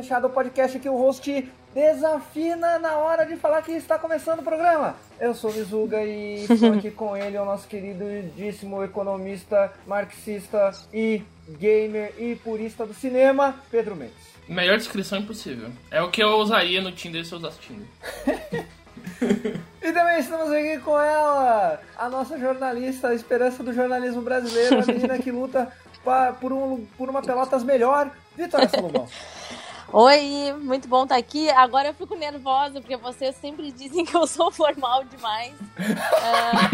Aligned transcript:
Fechada, 0.00 0.28
o 0.28 0.30
podcast 0.30 0.78
que 0.78 0.88
o 0.88 0.96
host 0.96 1.50
desafina 1.74 2.78
na 2.78 2.98
hora 2.98 3.26
de 3.26 3.34
falar 3.34 3.62
que 3.62 3.72
está 3.72 3.98
começando 3.98 4.38
o 4.38 4.42
programa. 4.44 4.94
Eu 5.18 5.34
sou 5.34 5.50
o 5.50 5.54
Mizuga 5.54 6.00
e 6.04 6.44
estou 6.44 6.72
aqui 6.74 6.88
com 6.92 7.16
ele, 7.16 7.36
o 7.36 7.44
nosso 7.44 7.66
queridíssimo 7.66 8.84
economista, 8.84 9.72
marxista 9.88 10.70
e 10.94 11.20
gamer 11.58 12.14
e 12.16 12.36
purista 12.36 12.86
do 12.86 12.94
cinema, 12.94 13.56
Pedro 13.72 13.96
Mendes. 13.96 14.14
Melhor 14.48 14.76
descrição 14.78 15.18
impossível. 15.18 15.68
É 15.90 16.00
o 16.00 16.12
que 16.12 16.22
eu 16.22 16.28
usaria 16.36 16.80
no 16.80 16.92
Tinder 16.92 17.24
se 17.24 17.32
eu 17.32 17.38
usasse 17.38 17.58
Tinder. 17.58 17.88
E 19.82 19.92
também 19.92 20.20
estamos 20.20 20.52
aqui 20.52 20.78
com 20.78 20.98
ela, 21.00 21.80
a 21.96 22.08
nossa 22.08 22.38
jornalista, 22.38 23.08
a 23.08 23.14
esperança 23.14 23.62
do 23.64 23.72
jornalismo 23.72 24.22
brasileiro, 24.22 24.80
a 24.80 24.86
menina 24.86 25.18
que 25.18 25.30
luta 25.32 25.72
pa- 26.04 26.32
por, 26.40 26.52
um, 26.52 26.84
por 26.96 27.08
uma 27.08 27.22
Pelotas 27.22 27.64
melhor, 27.64 28.10
Vitória 28.36 28.68
Salomão. 28.68 29.08
Oi, 29.90 30.52
muito 30.60 30.86
bom 30.86 31.04
estar 31.04 31.16
aqui. 31.16 31.48
Agora 31.48 31.88
eu 31.88 31.94
fico 31.94 32.14
nervosa, 32.14 32.78
porque 32.78 32.96
vocês 32.98 33.34
sempre 33.36 33.72
dizem 33.72 34.04
que 34.04 34.14
eu 34.14 34.26
sou 34.26 34.50
formal 34.52 35.02
demais. 35.04 35.54
Ah, 36.12 36.70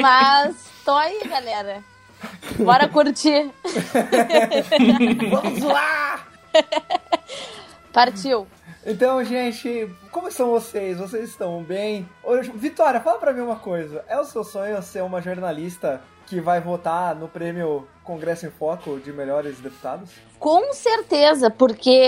mas 0.00 0.70
tô 0.84 0.92
aí, 0.92 1.20
galera. 1.28 1.82
Bora 2.58 2.88
curtir. 2.88 3.50
Vamos 5.30 5.62
lá! 5.62 6.24
Partiu. 7.92 8.46
Então, 8.86 9.24
gente, 9.24 9.92
como 10.12 10.28
estão 10.28 10.48
vocês? 10.50 10.98
Vocês 10.98 11.30
estão 11.30 11.60
bem? 11.64 12.08
Vitória, 12.54 13.00
fala 13.00 13.18
pra 13.18 13.32
mim 13.32 13.40
uma 13.40 13.56
coisa. 13.56 14.04
É 14.06 14.16
o 14.16 14.24
seu 14.24 14.44
sonho 14.44 14.80
ser 14.80 15.02
uma 15.02 15.20
jornalista 15.20 16.00
que 16.26 16.40
vai 16.40 16.60
votar 16.60 17.16
no 17.16 17.26
prêmio 17.26 17.88
Congresso 18.04 18.46
em 18.46 18.50
Foco 18.50 18.98
de 18.98 19.12
melhores 19.12 19.58
deputados? 19.60 20.10
Com 20.38 20.72
certeza, 20.72 21.50
porque 21.50 22.04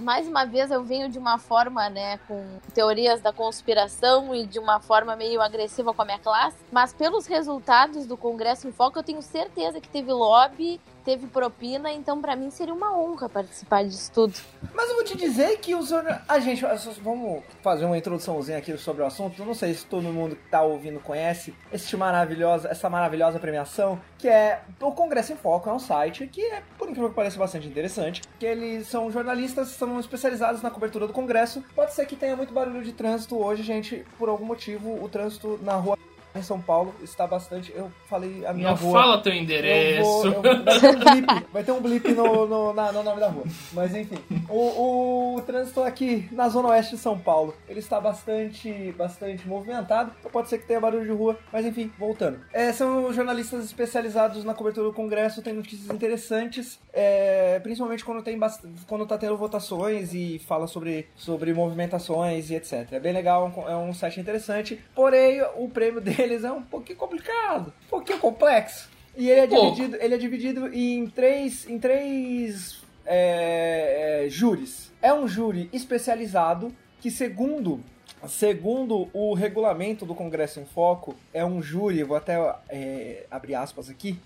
mais 0.00 0.28
uma 0.28 0.44
vez 0.44 0.70
eu 0.70 0.84
venho 0.84 1.08
de 1.08 1.18
uma 1.18 1.36
forma, 1.38 1.90
né, 1.90 2.18
com 2.28 2.44
teorias 2.72 3.20
da 3.20 3.32
conspiração 3.32 4.34
e 4.34 4.46
de 4.46 4.58
uma 4.58 4.80
forma 4.80 5.16
meio 5.16 5.40
agressiva 5.40 5.92
com 5.92 6.02
a 6.02 6.04
minha 6.04 6.18
classe, 6.18 6.56
mas 6.70 6.92
pelos 6.92 7.26
resultados 7.26 8.06
do 8.06 8.16
Congresso 8.16 8.68
em 8.68 8.72
Foco 8.72 8.98
eu 8.98 9.02
tenho 9.02 9.20
certeza 9.20 9.80
que 9.80 9.88
teve 9.88 10.12
lobby, 10.12 10.80
teve 11.04 11.26
propina, 11.26 11.92
então 11.92 12.20
pra 12.20 12.36
mim 12.36 12.50
seria 12.50 12.74
uma 12.74 12.96
honra 12.96 13.28
participar 13.28 13.84
disso 13.84 14.10
tudo. 14.12 14.34
Mas 14.74 14.88
eu 14.88 14.96
vou 14.96 15.04
te 15.04 15.16
dizer 15.16 15.58
que 15.58 15.74
os 15.74 15.92
A 15.92 16.38
gente, 16.38 16.64
vamos 17.02 17.42
fazer 17.62 17.84
uma 17.84 17.98
introduçãozinha 17.98 18.58
aqui 18.58 18.76
sobre 18.78 19.02
o 19.02 19.06
assunto. 19.06 19.40
Eu 19.40 19.46
não 19.46 19.54
sei 19.54 19.74
se 19.74 19.84
todo 19.84 20.04
mundo 20.04 20.36
que 20.36 20.48
tá 20.48 20.62
ouvindo 20.62 21.00
conhece 21.00 21.54
este 21.72 21.96
maravilhosa, 21.96 22.68
essa 22.68 22.88
maravilhosa 22.88 23.38
premiação, 23.38 24.00
que 24.18 24.28
é 24.28 24.62
o 24.80 24.92
Congresso 24.92 25.32
em 25.32 25.36
Foco, 25.36 25.68
é 25.68 25.72
um 25.72 25.78
site 25.78 26.26
que 26.26 26.40
é, 26.40 26.62
por 26.78 26.88
incrível 26.88 27.10
que 27.10 27.16
pareça, 27.16 27.38
bastante 27.38 27.66
interessante. 27.66 28.22
Que 28.38 28.46
eles 28.46 28.86
são 28.86 29.10
jornalistas, 29.10 29.68
são 29.68 29.98
especializados 30.00 30.62
na 30.62 30.70
cobertura 30.70 31.06
do 31.06 31.12
Congresso. 31.12 31.62
Pode 31.74 31.92
ser 31.94 32.06
que 32.06 32.16
tenha 32.16 32.36
muito 32.36 32.52
barulho 32.52 32.82
de 32.82 32.92
trânsito 32.92 33.36
hoje, 33.36 33.62
gente. 33.62 34.04
Por 34.18 34.28
algum 34.28 34.44
motivo, 34.44 35.02
o 35.02 35.08
trânsito 35.08 35.58
na 35.62 35.74
rua 35.74 35.98
em 36.34 36.42
São 36.42 36.60
Paulo 36.60 36.94
está 37.02 37.26
bastante. 37.26 37.72
Eu 37.74 37.90
falei 38.08 38.44
a 38.46 38.52
minha 38.52 38.68
Não 38.70 38.74
rua. 38.76 38.92
fala 39.00 39.22
teu 39.22 39.32
Eu 39.32 39.38
endereço. 39.40 40.02
vou- 40.02 40.26
eu- 40.26 40.42
vai 40.42 40.80
ter 40.80 40.88
um 40.90 40.98
blip, 40.98 41.46
vai 41.52 41.64
ter 41.64 41.72
um 41.72 41.80
blip 41.80 42.08
no, 42.12 42.46
no, 42.46 42.72
na- 42.72 42.92
no 42.92 43.02
nome 43.02 43.20
da 43.20 43.28
rua. 43.28 43.44
Mas 43.72 43.94
enfim, 43.94 44.18
o, 44.48 45.36
o 45.36 45.40
trânsito 45.42 45.82
aqui 45.82 46.28
na 46.32 46.48
zona 46.48 46.68
oeste 46.68 46.96
de 46.96 47.00
São 47.00 47.18
Paulo, 47.18 47.54
ele 47.68 47.80
está 47.80 48.00
bastante, 48.00 48.92
bastante 48.96 49.46
movimentado. 49.46 50.12
Então 50.20 50.30
pode 50.30 50.48
ser 50.48 50.58
que 50.58 50.66
tenha 50.66 50.80
barulho 50.80 51.04
de 51.04 51.10
rua, 51.12 51.38
mas 51.52 51.66
enfim, 51.66 51.90
voltando. 51.98 52.40
É, 52.52 52.72
são 52.72 53.12
jornalistas 53.12 53.64
especializados 53.64 54.44
na 54.44 54.54
cobertura 54.54 54.86
do 54.88 54.92
Congresso, 54.94 55.42
tem 55.42 55.52
notícias 55.52 55.90
interessantes, 55.94 56.78
é, 56.92 57.58
principalmente 57.62 58.04
quando 58.04 58.22
tem 58.22 58.38
quando 58.86 59.06
tá 59.06 59.16
tendo 59.18 59.36
votações 59.36 60.12
e 60.14 60.38
fala 60.46 60.66
sobre, 60.66 61.06
sobre 61.14 61.52
movimentações 61.52 62.50
e 62.50 62.54
etc. 62.54 62.86
É 62.92 63.00
bem 63.00 63.12
legal, 63.12 63.52
é 63.68 63.76
um 63.76 63.92
site 63.94 64.18
interessante. 64.20 64.80
Porém, 64.94 65.42
o 65.56 65.68
prêmio 65.68 66.00
deles 66.22 66.44
é 66.44 66.52
um 66.52 66.62
pouquinho 66.62 66.98
complicado, 66.98 67.72
um 67.86 67.90
pouquinho 67.90 68.18
complexo. 68.18 68.88
E 69.16 69.28
ele 69.28 69.40
é 69.40 69.46
dividido, 69.46 69.96
ele 70.00 70.14
é 70.14 70.18
dividido 70.18 70.74
em 70.74 71.06
três, 71.06 71.68
em 71.68 71.78
três 71.78 72.80
é, 73.04 74.24
é, 74.26 74.30
júris. 74.30 74.90
É 75.02 75.12
um 75.12 75.26
júri 75.28 75.68
especializado 75.72 76.72
que, 77.00 77.10
segundo, 77.10 77.80
segundo 78.28 79.08
o 79.12 79.34
regulamento 79.34 80.06
do 80.06 80.14
Congresso 80.14 80.60
em 80.60 80.64
Foco, 80.64 81.14
é 81.34 81.44
um 81.44 81.60
júri, 81.60 82.02
vou 82.04 82.16
até 82.16 82.36
é, 82.68 83.26
abrir 83.30 83.54
aspas 83.54 83.90
aqui. 83.90 84.18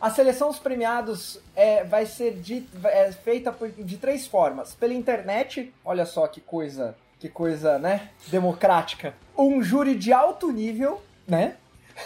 A 0.00 0.08
seleção 0.08 0.48
dos 0.48 0.58
premiados 0.58 1.38
é, 1.54 1.84
vai 1.84 2.06
ser 2.06 2.32
de- 2.36 2.64
é 2.84 3.12
feita 3.12 3.52
por- 3.52 3.68
de 3.70 3.96
três 3.98 4.26
formas. 4.26 4.74
Pela 4.74 4.94
internet, 4.94 5.70
olha 5.84 6.06
só 6.06 6.26
que 6.26 6.40
coisa, 6.40 6.96
que 7.18 7.28
coisa, 7.28 7.78
né? 7.78 8.08
Democrática. 8.28 9.12
Um 9.36 9.62
júri 9.62 9.94
de 9.94 10.10
alto 10.10 10.50
nível, 10.50 11.02
né? 11.30 11.54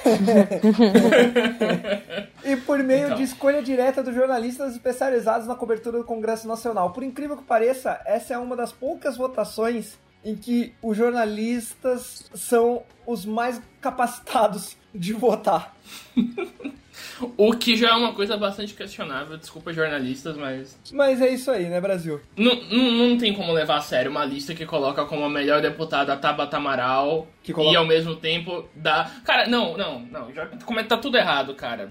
e 2.45 2.57
por 2.57 2.83
meio 2.83 3.07
Então. 3.07 3.17
de 3.17 3.23
escolha 3.23 3.63
direta 3.63 4.03
dos 4.03 4.15
jornalistas 4.15 4.73
especializados 4.73 5.47
na 5.47 5.55
cobertura 5.55 5.99
do 5.99 6.05
Congresso 6.05 6.49
Nacional. 6.49 6.91
Por 6.91 7.03
incrível 7.03 7.37
que 7.37 7.45
pareça, 7.45 8.01
essa 8.05 8.35
é 8.35 8.39
uma 8.39 8.57
das 8.57 8.73
poucas 8.73 9.17
votações 9.17 9.97
em 10.25 10.35
que 10.35 10.73
os 10.83 10.97
jornalistas 10.97 12.25
são 12.35 12.83
os 13.07 13.27
mais 13.27 13.61
capacitados 13.81 14.77
de 14.95 15.13
votar. 15.13 15.75
O 17.37 17.53
que 17.53 17.77
já 17.77 17.91
é 17.91 17.93
uma 17.93 18.13
coisa 18.13 18.37
bastante 18.37 18.75
questionável. 18.75 19.37
Desculpa, 19.37 19.73
jornalistas, 19.73 20.37
mas. 20.37 20.79
Mas 20.93 21.21
é 21.21 21.29
isso 21.31 21.51
aí, 21.51 21.69
né, 21.69 21.81
Brasil? 21.81 22.21
Não, 22.37 22.55
não, 22.71 22.91
não 23.09 23.19
tem 23.19 23.33
como 23.35 23.53
levar 23.53 23.77
a 23.77 23.81
sério 23.81 24.11
uma 24.11 24.25
lista 24.25 24.55
que 24.55 24.65
coloca 24.67 25.05
como 25.05 25.25
a 25.25 25.31
melhor 25.31 25.61
deputada 25.61 26.13
a 26.13 26.17
Tabata 26.17 26.57
Amaral 26.57 27.27
coloca- 27.53 27.73
e 27.73 27.77
ao 27.77 27.87
mesmo 27.87 28.17
tempo 28.17 28.69
dá. 28.75 29.11
Cara, 29.25 29.47
não, 29.47 29.77
não, 29.77 30.01
não. 30.01 30.33
Já 30.33 30.47
como 30.65 30.81
é 30.81 30.83
que 30.83 30.89
tá 30.89 30.97
tudo 30.97 31.17
errado, 31.17 31.55
cara. 31.55 31.89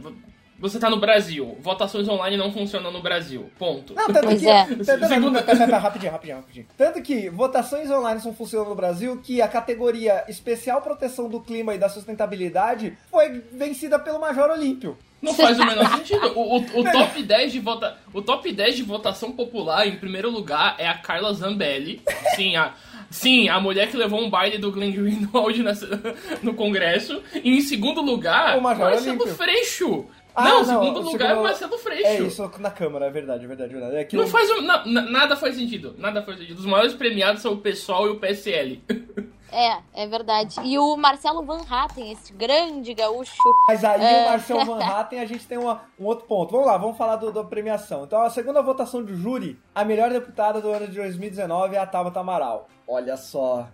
Você 0.63 0.79
tá 0.79 0.89
no 0.89 0.95
Brasil. 0.97 1.57
Votações 1.59 2.07
online 2.07 2.37
não 2.37 2.49
funcionam 2.53 2.89
no 2.89 3.01
Brasil. 3.01 3.51
Ponto. 3.59 3.93
Não, 3.93 4.07
tanto 4.07 4.27
Pois 4.27 4.39
que. 4.39 4.47
é. 4.47 4.63
tanto- 4.65 5.43
pera, 5.45 5.77
rapidinho, 5.77 6.11
rapidinho, 6.13 6.37
rapidinho. 6.37 6.65
Tanto 6.77 7.01
que 7.01 7.29
votações 7.29 7.91
online 7.91 8.21
não 8.23 8.33
funcionam 8.33 8.69
no 8.69 8.75
Brasil 8.75 9.19
que 9.21 9.41
a 9.41 9.47
categoria 9.49 10.23
Especial 10.29 10.81
Proteção 10.81 11.27
do 11.27 11.41
Clima 11.41 11.75
e 11.75 11.77
da 11.77 11.89
Sustentabilidade 11.89 12.97
foi 13.11 13.43
vencida 13.51 13.99
pelo 13.99 14.21
Major 14.21 14.49
Olímpio. 14.51 14.97
Não 15.21 15.33
faz 15.33 15.59
o 15.59 15.65
menor 15.67 15.97
sentido. 15.97 16.27
O, 16.33 16.57
o- 16.59 16.79
o 16.79 16.91
top 16.91 17.21
10 17.21 17.51
de 17.51 17.59
vota... 17.59 17.97
o 18.13 18.21
top 18.21 18.49
10 18.49 18.77
de 18.77 18.83
votação 18.83 19.33
popular, 19.33 19.85
em 19.85 19.97
primeiro 19.97 20.29
lugar, 20.31 20.75
é 20.77 20.87
a 20.87 20.97
Carla 20.97 21.33
Zambelli. 21.33 22.01
Sim, 22.37 22.55
a, 22.55 22.73
sim, 23.09 23.49
a 23.49 23.59
mulher 23.59 23.89
que 23.91 23.97
levou 23.97 24.21
um 24.21 24.29
baile 24.29 24.57
do 24.57 24.71
Glenn 24.71 24.91
Greenwald 24.93 25.61
nessa- 25.61 25.87
no 26.41 26.53
Congresso. 26.53 27.21
E 27.35 27.57
em 27.57 27.61
segundo 27.61 28.01
lugar, 28.01 28.57
O 28.57 28.61
Major 28.61 28.91
Marcelo. 28.91 29.27
Freixo. 29.27 30.05
Ah, 30.35 30.43
não, 30.43 30.51
não, 30.51 30.61
em 30.61 30.65
segundo 30.65 30.99
o 30.99 31.11
lugar 31.11 31.27
segundo- 31.29 31.39
é 31.39 31.43
Marcelo 31.49 31.77
Freixo. 31.77 32.05
É 32.07 32.19
isso 32.21 32.51
na 32.59 32.71
Câmara, 32.71 33.05
é 33.05 33.09
verdade, 33.11 33.45
é 33.45 33.47
verdade, 33.47 33.69
é 33.71 33.73
verdade. 33.73 33.95
É 33.97 34.03
que 34.03 34.15
Não 34.15 34.23
eu- 34.23 34.29
faz 34.29 34.49
o- 34.49 34.61
na- 34.61 34.85
na- 34.85 35.01
nada 35.03 35.35
faz 35.35 35.55
sentido. 35.55 35.93
Nada 35.97 36.23
faz 36.23 36.37
sentido. 36.39 36.57
Os 36.59 36.65
maiores 36.65 36.93
premiados 36.93 37.41
são 37.41 37.53
o 37.53 37.57
PSOL 37.57 38.07
e 38.07 38.09
o 38.11 38.19
PSL. 38.19 38.83
É, 39.55 39.77
é 39.93 40.07
verdade. 40.07 40.55
E 40.63 40.79
o 40.79 40.97
Marcelo 40.97 41.43
Van 41.45 41.61
Hatten, 41.69 42.11
esse 42.11 42.33
grande 42.33 42.91
gaúcho. 42.95 43.35
Mas 43.67 43.83
aí 43.83 44.01
É. 44.03 44.23
o 44.25 44.29
Marcel 44.31 44.65
Van 44.65 44.79
Hatten 44.83 45.19
a 45.19 45.25
gente 45.27 45.45
tem 45.45 45.59
uma- 45.59 45.83
um 45.99 46.05
outro 46.05 46.25
ponto. 46.25 46.49
Vamos 46.49 46.65
lá, 46.65 46.75
vamos 46.75 46.97
falar 46.97 47.17
do, 47.17 47.31
da 47.31 47.43
premiação. 47.43 48.03
Então, 48.05 48.19
a 48.23 48.31
segunda 48.31 48.63
votação 48.63 49.03
do 49.03 49.15
júri, 49.15 49.59
a 49.75 49.85
melhor 49.85 50.09
deputada 50.09 50.59
do 50.59 50.71
ano 50.71 50.87
de 50.87 50.95
2019 50.95 51.75
é 51.75 51.77
a 51.77 51.85
Tabata 51.85 52.19
Amaral. 52.19 52.67
Olha 52.87 53.15
só. 53.15 53.67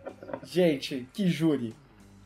Gente, 0.43 1.07
que 1.13 1.29
júri. 1.29 1.73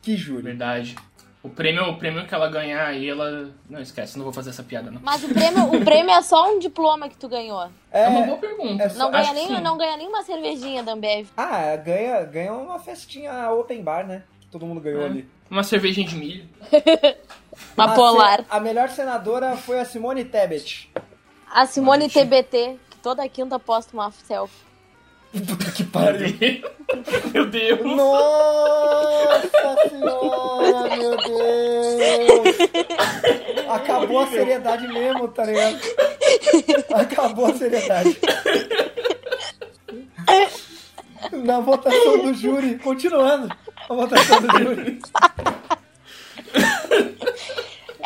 Que 0.02 0.16
júri. 0.16 0.42
Verdade. 0.42 0.96
O 1.44 1.50
prêmio, 1.50 1.84
o 1.90 1.98
prêmio 1.98 2.26
que 2.26 2.34
ela 2.34 2.48
ganhar 2.48 2.86
aí, 2.86 3.06
ela. 3.08 3.50
Não 3.68 3.78
esquece, 3.80 4.16
não 4.16 4.24
vou 4.24 4.32
fazer 4.32 4.48
essa 4.48 4.62
piada, 4.62 4.90
não. 4.90 5.00
Mas 5.02 5.22
o 5.22 5.28
prêmio, 5.28 5.64
o 5.74 5.84
prêmio 5.84 6.10
é 6.10 6.22
só 6.22 6.50
um 6.50 6.58
diploma 6.58 7.06
que 7.08 7.16
tu 7.18 7.28
ganhou. 7.28 7.68
É, 7.92 8.08
uma 8.08 8.20
É, 8.20 8.26
boa 8.26 8.38
pergunta. 8.38 8.82
é 8.82 8.88
só- 8.88 8.98
Não 8.98 9.10
ganha, 9.10 9.24
Acho 9.24 9.34
nem, 9.34 9.60
não 9.60 9.76
ganha 9.76 9.96
nem 9.98 10.08
uma 10.08 10.22
cervejinha 10.22 10.82
da 10.82 10.92
Ambev. 10.92 11.28
ah, 11.36 11.76
ganha, 11.76 12.24
ganha 12.24 12.52
uma 12.54 12.78
festinha 12.78 13.50
open 13.52 13.82
bar, 13.82 14.06
né? 14.06 14.22
Todo 14.50 14.64
mundo 14.64 14.80
ganhou 14.80 15.02
É. 15.02 15.04
ali. 15.06 15.28
Uma 15.50 15.62
cervejinha 15.62 16.08
de 16.08 16.16
milho. 16.16 16.48
Uma 17.76 17.92
A 17.92 17.94
polar. 17.94 18.40
se- 18.40 18.46
A 18.50 18.58
melhor 18.58 18.88
senadora 18.88 19.54
foi 19.56 19.78
a 19.78 19.84
Simone 19.84 20.24
Tebet. 20.24 20.90
A 21.52 21.66
Simone. 21.66 22.08
TBT, 22.08 22.78
que 22.90 22.96
toda 22.98 23.28
quinta 23.28 23.58
posta 23.58 23.92
uma 23.94 24.10
selfie. 24.10 24.64
Puta 25.34 25.70
que 25.72 25.82
pariu. 25.84 26.28
Meu 27.34 27.46
Deus. 27.46 27.80
Nossa 27.96 29.50
senhora, 29.88 30.96
meu 30.96 31.16
Deus! 31.16 32.56
Acabou 33.68 34.20
a 34.20 34.26
seriedade 34.28 34.86
mesmo, 34.86 35.26
tá 35.28 35.44
ligado? 35.44 35.80
Acabou 36.94 37.46
a 37.46 37.54
seriedade. 37.54 38.16
Na 41.32 41.58
votação 41.58 42.18
do 42.18 42.34
júri, 42.34 42.78
continuando. 42.78 43.48
A 43.88 43.94
votação 43.94 44.40
do 44.40 44.58
júri. 44.58 45.00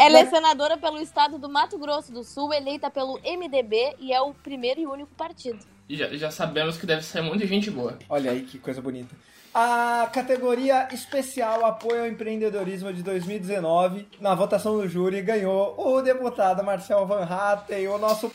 É 0.08 0.10
Ela 0.10 0.20
é 0.20 0.26
senadora 0.26 0.78
pelo 0.78 0.98
estado 1.02 1.38
do 1.38 1.50
Mato 1.50 1.78
Grosso 1.78 2.10
do 2.10 2.24
Sul, 2.24 2.54
eleita 2.54 2.90
pelo 2.90 3.20
MDB 3.20 3.96
e 3.98 4.10
é 4.10 4.18
o 4.22 4.32
primeiro 4.32 4.80
e 4.80 4.86
único 4.86 5.14
partido. 5.14 5.58
Já, 5.88 6.08
já 6.08 6.30
sabemos 6.30 6.78
que 6.78 6.86
deve 6.86 7.02
ser 7.02 7.20
muita 7.20 7.46
gente 7.46 7.70
boa. 7.70 7.98
Olha 8.08 8.30
aí 8.30 8.40
que 8.40 8.58
coisa 8.58 8.80
bonita. 8.80 9.14
A 9.54 10.08
categoria 10.10 10.88
especial 10.92 11.62
Apoio 11.64 12.02
ao 12.02 12.08
Empreendedorismo 12.08 12.90
de 12.90 13.02
2019, 13.02 14.08
na 14.18 14.34
votação 14.34 14.78
do 14.78 14.88
júri, 14.88 15.20
ganhou 15.20 15.74
o 15.78 16.00
deputado 16.00 16.64
Marcel 16.64 17.06
Van 17.06 17.24
Hatten, 17.24 17.88
o 17.88 17.98
nosso 17.98 18.32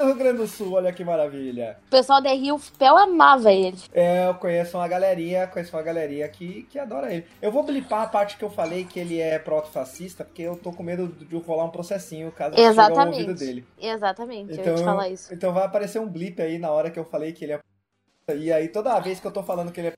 Rio 0.00 0.14
Grande 0.14 0.38
do 0.38 0.46
Sul, 0.46 0.72
olha 0.72 0.92
que 0.92 1.04
maravilha. 1.04 1.78
O 1.86 1.90
pessoal 1.90 2.22
da 2.22 2.30
Rio 2.30 2.58
Fel 2.58 2.96
amava 2.96 3.52
ele. 3.52 3.78
É, 3.92 4.26
eu 4.26 4.34
conheço 4.34 4.76
uma 4.76 4.88
galerinha, 4.88 5.46
conheço 5.46 5.76
uma 5.76 5.82
galerinha 5.82 6.28
que, 6.28 6.64
que 6.64 6.78
adora 6.78 7.12
ele. 7.12 7.26
Eu 7.40 7.52
vou 7.52 7.62
blipar 7.62 8.02
a 8.02 8.06
parte 8.06 8.36
que 8.36 8.44
eu 8.44 8.50
falei 8.50 8.84
que 8.84 8.98
ele 8.98 9.20
é 9.20 9.38
proto-fascista, 9.38 10.24
porque 10.24 10.42
eu 10.42 10.56
tô 10.56 10.72
com 10.72 10.82
medo 10.82 11.08
de 11.08 11.36
rolar 11.36 11.64
um 11.64 11.70
processinho 11.70 12.32
caso 12.32 12.54
chegue 12.54 12.66
ao 12.66 12.72
Exatamente. 12.72 13.20
ouvido 13.20 13.34
dele. 13.34 13.66
Exatamente, 13.80 14.58
eu 14.58 14.64
ia 14.64 14.74
te 14.74 14.84
falar 14.84 15.08
isso. 15.08 15.32
então 15.32 15.52
vai 15.52 15.64
aparecer 15.64 16.00
um 16.00 16.08
blip 16.08 16.40
aí 16.40 16.58
na 16.58 16.70
hora 16.70 16.90
que 16.90 16.98
eu 16.98 17.04
falei 17.04 17.32
que 17.32 17.44
ele 17.44 17.52
é 17.52 17.60
e 18.34 18.52
aí 18.52 18.68
toda 18.68 18.98
vez 19.00 19.18
que 19.18 19.26
eu 19.26 19.32
tô 19.32 19.42
falando 19.42 19.72
que 19.72 19.80
ele 19.80 19.88
é 19.88 19.94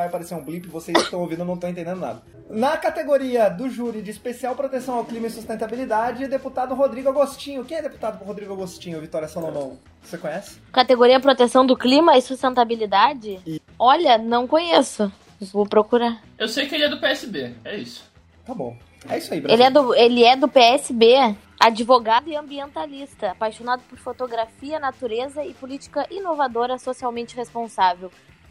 vai 0.00 0.08
aparecer 0.08 0.34
um 0.34 0.42
blip, 0.42 0.66
vocês 0.68 0.96
estão 0.96 1.20
ouvindo 1.20 1.44
não 1.44 1.54
estão 1.54 1.68
entendendo 1.68 2.00
nada. 2.00 2.22
Na 2.48 2.76
categoria 2.76 3.48
do 3.48 3.68
júri 3.68 4.00
de 4.02 4.10
especial 4.10 4.56
proteção 4.56 4.96
ao 4.96 5.04
clima 5.04 5.26
e 5.26 5.30
sustentabilidade, 5.30 6.26
deputado 6.26 6.74
Rodrigo 6.74 7.10
Agostinho. 7.10 7.64
Quem 7.64 7.76
é 7.76 7.82
deputado 7.82 8.22
Rodrigo 8.24 8.52
Agostinho, 8.52 9.00
Vitória 9.00 9.28
Salomão? 9.28 9.78
Você 10.02 10.16
conhece? 10.16 10.58
Categoria 10.72 11.20
Proteção 11.20 11.66
do 11.66 11.76
Clima 11.76 12.16
e 12.16 12.22
Sustentabilidade? 12.22 13.60
Olha, 13.78 14.16
não 14.16 14.46
conheço. 14.46 15.12
Vou 15.52 15.66
procurar. 15.66 16.22
Eu 16.38 16.48
sei 16.48 16.66
que 16.66 16.74
ele 16.74 16.84
é 16.84 16.88
do 16.88 16.98
PSB, 16.98 17.54
é 17.64 17.76
isso. 17.76 18.10
Tá 18.44 18.54
bom. 18.54 18.76
É 19.08 19.18
isso 19.18 19.32
aí, 19.32 19.40
Brasil. 19.40 19.56
Ele 19.56 19.62
é 19.62 19.70
do, 19.70 19.94
ele 19.94 20.24
é 20.24 20.36
do 20.36 20.48
PSB, 20.48 21.36
advogado 21.58 22.28
e 22.28 22.36
ambientalista, 22.36 23.30
apaixonado 23.30 23.82
por 23.88 23.98
fotografia, 23.98 24.78
natureza 24.78 25.44
e 25.44 25.54
política 25.54 26.06
inovadora 26.10 26.78
socialmente 26.78 27.36
responsável. 27.36 28.10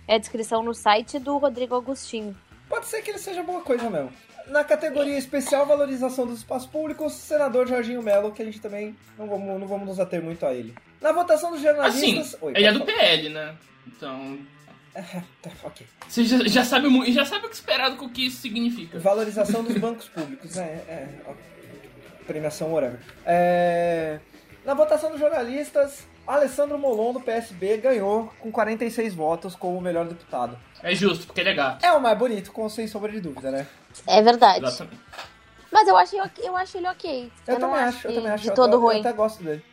É 0.10 0.16
a 0.16 0.18
descrição 0.18 0.64
no 0.64 0.74
site 0.74 1.20
do 1.20 1.38
Rodrigo 1.38 1.76
Agostinho. 1.76 2.36
Pode 2.68 2.88
ser 2.88 3.04
que 3.04 3.12
ele 3.12 3.20
seja 3.20 3.44
boa 3.44 3.62
coisa 3.62 3.88
mesmo. 3.92 4.12
Na 4.48 4.64
categoria 4.64 5.16
especial 5.16 5.68
valorização 5.68 6.26
dos 6.26 6.40
espaços 6.40 6.68
públicos, 6.68 7.14
senador 7.14 7.68
Jorginho 7.68 8.02
Melo, 8.02 8.32
que 8.32 8.42
a 8.42 8.46
gente 8.46 8.60
também 8.60 8.98
não 9.20 9.28
vamos, 9.28 9.60
não 9.60 9.68
vamos 9.68 9.88
nos 9.88 10.00
ater 10.00 10.20
muito 10.24 10.44
a 10.48 10.52
ele. 10.52 10.74
Na 11.00 11.12
votação 11.12 11.52
dos 11.52 11.60
Assim, 11.64 11.68
jornalistas. 12.16 12.36
Oi, 12.42 12.54
ele 12.56 12.66
é 12.66 12.72
do 12.74 12.84
PL, 12.84 13.30
né? 13.30 13.56
Então. 13.86 14.40
falar. 14.96 15.24
Tá, 15.44 15.52
ok. 15.64 15.86
Você 16.08 16.24
já, 16.26 16.40
já 16.48 16.66
sabe 16.66 16.88
mu- 16.90 17.06
já 17.12 17.24
sabe 17.24 17.46
o 17.46 17.50
que 17.50 17.56
esperar 17.56 17.90
do 17.92 18.10
que 18.10 18.26
isso 18.26 18.42
significa. 18.42 18.98
Valorização 18.98 19.64
dos 19.64 19.78
bancos 19.78 20.10
públicos, 20.10 20.56
né? 20.56 20.82
É, 20.88 21.08
ó, 21.28 21.34
premiação 22.26 22.74
whatever. 22.74 23.00
É, 23.24 24.20
na 24.66 24.74
votação 24.74 25.12
dos 25.12 25.20
jornalistas, 25.20 26.08
Alessandro 26.30 26.78
Molon, 26.78 27.14
do 27.14 27.20
PSB, 27.20 27.78
ganhou 27.78 28.31
com 28.40 28.52
46 28.52 29.14
votos 29.14 29.56
como 29.56 29.78
o 29.78 29.81
melhor 29.81 30.06
deputado. 30.06 30.58
É 30.84 30.94
justo, 30.94 31.26
porque 31.26 31.42
ele 31.42 31.50
é 31.50 31.54
gato. 31.54 31.84
É 31.86 31.92
o 31.92 32.00
mais 32.02 32.18
bonito, 32.18 32.52
com 32.52 32.68
sem 32.70 32.88
sombra 32.88 33.12
de 33.12 33.20
dúvida, 33.20 33.50
né? 33.52 33.68
É 34.08 34.22
verdade. 34.22 34.64
Exatamente. 34.66 35.00
Mas 35.72 35.88
eu 35.88 35.96
acho, 35.98 36.16
eu 36.42 36.56
acho 36.56 36.78
ele 36.78 36.88
ok. 36.88 37.31
Eu, 37.48 37.60
não 37.60 37.70
também 37.70 37.84
acho, 37.84 38.08
eu 38.08 38.12
ele 38.12 38.20
também 38.20 38.34
acho. 38.34 38.44
De 38.44 38.50
eu- 38.50 38.56
todo 38.56 38.74
eu, 38.74 38.80
ruim. 38.80 38.96
Eu 38.96 39.00
até 39.02 39.14
gosto 39.14 39.44
dele. 39.44 39.64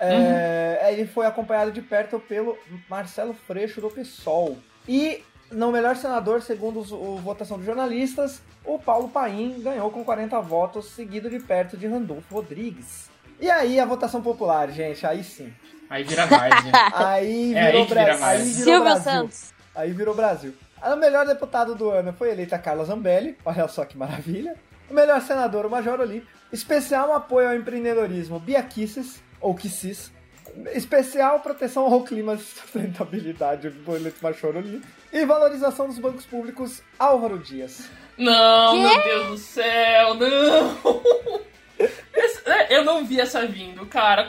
É, 0.00 0.78
é, 0.82 0.92
Ele 0.92 1.06
foi 1.06 1.26
acompanhado 1.26 1.72
de 1.72 1.82
perto 1.82 2.20
pelo 2.20 2.56
Marcelo 2.88 3.34
Freixo 3.34 3.80
do 3.80 3.90
PSOL. 3.90 4.56
E 4.88 5.22
no 5.50 5.72
melhor 5.72 5.96
senador, 5.96 6.40
segundo 6.42 6.78
os- 6.80 6.92
o 6.92 7.16
votação 7.16 7.56
dos 7.56 7.66
jornalistas, 7.66 8.40
o 8.64 8.78
Paulo 8.78 9.08
Paim 9.08 9.60
ganhou 9.60 9.90
com 9.90 10.04
40 10.04 10.40
votos, 10.40 10.86
seguido 10.90 11.28
de 11.28 11.40
perto 11.40 11.76
de 11.76 11.86
Randolfo 11.86 12.32
Rodrigues. 12.34 13.10
E 13.40 13.50
aí 13.50 13.78
a 13.80 13.84
votação 13.84 14.20
popular, 14.22 14.70
gente, 14.70 15.04
aí 15.06 15.22
sim. 15.24 15.52
Aí 15.90 16.04
vira 16.04 16.26
várzea. 16.26 16.72
Aí 16.94 17.54
É, 17.54 17.66
virou, 17.66 17.80
aí 17.80 17.86
que 17.86 17.94
Bra- 17.94 18.02
vira 18.04 18.14
aí 18.14 18.20
mais. 18.20 18.40
virou 18.42 18.64
Silvio 18.64 18.80
Brasil. 18.82 19.02
Santos. 19.12 19.54
Aí 19.74 19.92
virou 19.92 20.14
Brasil. 20.14 20.54
O 20.82 20.96
melhor 20.96 21.26
deputado 21.26 21.74
do 21.74 21.90
ano 21.90 22.12
foi 22.12 22.30
eleita 22.30 22.56
a 22.56 22.58
Carla 22.58 22.84
Zambelli. 22.84 23.36
Olha 23.44 23.66
só 23.68 23.84
que 23.84 23.96
maravilha. 23.96 24.54
O 24.90 24.94
melhor 24.94 25.20
senador, 25.22 25.66
o 25.66 25.70
Major 25.70 26.00
Olímpio. 26.00 26.28
Especial 26.52 27.12
apoio 27.12 27.48
ao 27.48 27.54
empreendedorismo, 27.54 28.38
Bia 28.40 28.62
Kisses, 28.62 29.20
ou 29.40 29.54
Kissis. 29.54 30.10
Especial 30.72 31.40
proteção 31.40 31.84
ao 31.84 32.02
clima 32.02 32.34
e 32.34 32.38
sustentabilidade, 32.42 33.72
o 33.86 33.94
eleito 33.94 34.18
Major 34.22 34.56
Olímpio. 34.56 34.88
E 35.12 35.24
valorização 35.24 35.86
dos 35.88 35.98
bancos 35.98 36.24
públicos, 36.26 36.82
Álvaro 36.98 37.38
Dias. 37.38 37.88
Não, 38.16 38.72
Quê? 38.74 38.82
meu 38.82 39.02
Deus 39.04 39.26
do 39.28 39.38
céu, 39.38 40.14
não! 40.14 41.02
Eu 42.70 42.84
não 42.84 43.04
vi 43.04 43.20
essa 43.20 43.46
vindo, 43.46 43.86
cara. 43.86 44.28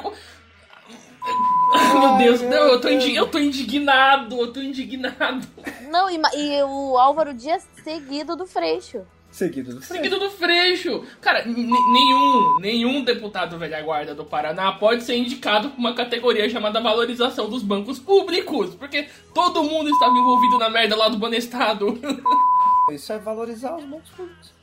Meu 1.29 2.07
Ai, 2.07 2.17
Deus, 2.17 2.41
meu 2.41 2.49
não, 2.49 2.67
eu 2.67 2.81
tô, 2.81 2.87
eu 2.87 3.27
tô 3.27 3.39
indignado, 3.39 4.35
eu 4.35 4.51
tô 4.51 4.59
indignado. 4.59 5.47
Não, 5.89 6.09
e, 6.09 6.19
e 6.35 6.63
o 6.63 6.97
Álvaro 6.97 7.33
Dias 7.33 7.67
seguido 7.83 8.35
do 8.35 8.47
Freixo. 8.47 9.05
Seguido 9.31 9.75
do 9.75 9.81
Freixo. 9.81 9.93
Seguido 9.93 10.19
do 10.19 10.31
Freixo. 10.31 11.03
Cara, 11.21 11.45
nenhum, 11.45 12.59
nenhum 12.59 13.03
deputado 13.03 13.57
velha 13.59 13.81
guarda 13.81 14.15
do 14.15 14.25
Paraná 14.25 14.71
pode 14.71 15.03
ser 15.03 15.15
indicado 15.15 15.69
pra 15.69 15.79
uma 15.79 15.93
categoria 15.93 16.49
chamada 16.49 16.81
valorização 16.81 17.47
dos 17.47 17.61
bancos 17.61 17.99
públicos, 17.99 18.73
porque 18.75 19.07
todo 19.33 19.63
mundo 19.63 19.89
estava 19.89 20.17
envolvido 20.17 20.57
na 20.57 20.69
merda 20.69 20.95
lá 20.95 21.07
do 21.09 21.17
Banestado. 21.17 21.99
Isso 22.91 23.13
é 23.13 23.19
valorizar 23.19 23.75
os 23.75 23.85
bancos 23.85 24.09
públicos. 24.09 24.53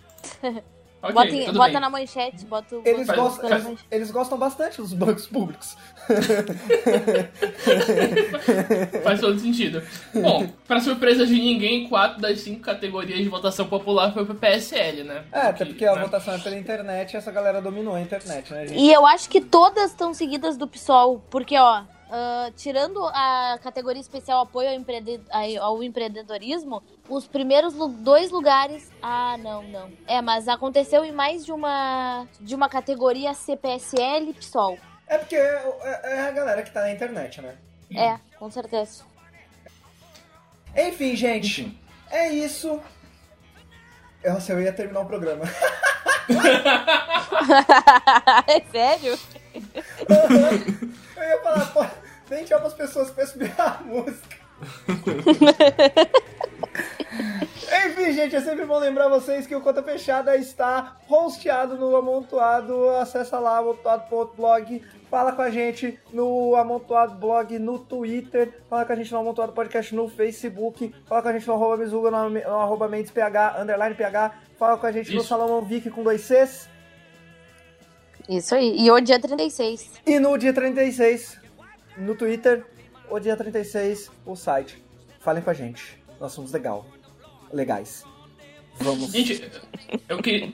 ok, 1.02 1.12
bota 1.12 1.52
bota 1.52 1.72
bem. 1.72 1.80
na 1.80 1.90
manchete, 1.90 2.44
bota 2.46 2.76
o. 2.76 2.82
Eles, 2.84 3.06
gostam, 3.06 3.50
eles, 3.50 3.78
eles 3.90 4.10
gostam 4.10 4.38
bastante 4.38 4.78
dos 4.78 4.92
bancos 4.92 5.26
públicos. 5.26 5.76
Faz 9.02 9.20
todo 9.20 9.38
sentido. 9.38 9.82
Bom, 10.14 10.48
pra 10.66 10.80
surpresa 10.80 11.26
de 11.26 11.34
ninguém, 11.34 11.88
quatro 11.88 12.20
das 12.20 12.40
cinco 12.40 12.60
categorias 12.60 13.18
de 13.18 13.28
votação 13.28 13.66
popular 13.66 14.12
foi 14.12 14.24
pro 14.24 14.34
PSL, 14.34 15.04
né? 15.04 15.24
É, 15.32 15.40
até 15.40 15.64
porque 15.64 15.84
a 15.84 15.94
né? 15.94 16.02
votação 16.02 16.34
é 16.34 16.38
pela 16.38 16.56
internet 16.56 17.14
e 17.14 17.16
essa 17.16 17.30
galera 17.30 17.60
dominou 17.60 17.94
a 17.94 18.00
internet, 18.00 18.52
né, 18.52 18.66
gente? 18.66 18.80
E 18.80 18.92
eu 18.92 19.06
acho 19.06 19.28
que 19.28 19.40
todas 19.40 19.90
estão 19.90 20.14
seguidas 20.14 20.56
do 20.56 20.66
PSOL, 20.66 21.22
porque, 21.30 21.56
ó, 21.58 21.82
ah, 22.10 22.50
tirando 22.56 23.04
a 23.06 23.58
categoria 23.62 24.00
especial 24.00 24.40
apoio 24.40 24.68
ao, 24.68 24.74
empreende- 24.74 25.20
ao 25.60 25.82
empreendedorismo, 25.82 26.82
os 27.08 27.26
primeiros 27.26 27.74
dois 27.74 28.30
lugares. 28.30 28.90
Ah, 29.02 29.36
não, 29.38 29.62
não. 29.64 29.90
É, 30.06 30.20
mas 30.22 30.48
aconteceu 30.48 31.04
em 31.04 31.12
mais 31.12 31.44
de 31.44 31.52
uma 31.52 32.26
de 32.40 32.54
uma 32.54 32.68
categoria 32.68 33.34
CPSL 33.34 34.30
e 34.30 34.34
PSOL. 34.34 34.78
É 35.08 35.18
porque 35.18 35.36
é, 35.36 36.00
é 36.04 36.20
a 36.28 36.30
galera 36.30 36.62
que 36.62 36.70
tá 36.70 36.82
na 36.82 36.90
internet, 36.90 37.40
né? 37.40 37.56
É, 37.94 38.18
com 38.38 38.50
certeza. 38.50 39.04
Enfim, 40.76 41.16
gente, 41.16 41.62
Enfim. 41.62 41.78
é 42.10 42.28
isso. 42.28 42.80
Nossa, 44.24 44.52
eu 44.52 44.60
ia 44.60 44.72
terminar 44.72 45.00
o 45.00 45.06
programa. 45.06 45.44
é 48.48 48.60
sério? 48.70 49.18
tchau 52.56 52.60
pras 52.60 52.74
pessoas 52.74 53.10
pra 53.10 53.26
subir 53.26 53.52
a 53.58 53.80
música. 53.84 54.36
Enfim, 57.86 58.12
gente, 58.12 58.36
é 58.36 58.40
sempre 58.40 58.64
bom 58.64 58.78
lembrar 58.78 59.08
vocês 59.08 59.46
que 59.46 59.54
o 59.54 59.60
Conta 59.60 59.82
Fechada 59.82 60.36
está 60.36 60.96
hosteado 61.08 61.76
no 61.76 61.94
Amontoado. 61.96 62.90
Acessa 62.90 63.38
lá, 63.38 63.58
amontoado.blog. 63.58 64.82
Fala 65.10 65.32
com 65.32 65.42
a 65.42 65.50
gente 65.50 65.98
no 66.12 66.56
Amontoado 66.56 67.14
Blog 67.14 67.58
no 67.58 67.78
Twitter. 67.78 68.60
Fala 68.68 68.84
com 68.84 68.92
a 68.92 68.96
gente 68.96 69.12
no 69.12 69.18
Amontoado 69.18 69.52
Podcast 69.52 69.94
no 69.94 70.08
Facebook. 70.08 70.94
Fala 71.06 71.22
com 71.22 71.28
a 71.28 71.32
gente 71.32 71.46
no 71.46 71.54
arroba 71.54 71.76
Mizuga, 71.76 72.10
no, 72.10 72.30
no 72.30 72.56
arroba 72.56 72.88
MendesPH, 72.88 73.60
underline 73.60 73.94
PH. 73.94 74.34
Fala 74.58 74.76
com 74.78 74.86
a 74.86 74.92
gente 74.92 75.12
no 75.12 75.20
Isso. 75.20 75.28
Salomão 75.28 75.62
Vic 75.62 75.90
com 75.90 76.02
dois 76.02 76.22
Cs. 76.22 76.68
Isso 78.28 78.54
aí. 78.54 78.76
E 78.78 78.90
hoje 78.90 79.12
é 79.12 79.18
36. 79.18 80.00
E 80.04 80.18
no 80.18 80.36
dia 80.36 80.52
36, 80.52 81.45
no 81.96 82.14
Twitter, 82.14 82.64
o 83.10 83.18
dia 83.18 83.36
36, 83.36 84.10
o 84.24 84.34
site. 84.36 84.82
Falem 85.20 85.42
com 85.42 85.50
a 85.50 85.54
gente. 85.54 85.98
Nós 86.20 86.32
somos 86.32 86.52
legal. 86.52 86.86
Legais. 87.52 88.04
Vamos. 88.78 89.10
Gente, 89.12 89.42
eu 90.08 90.18
queria. 90.18 90.52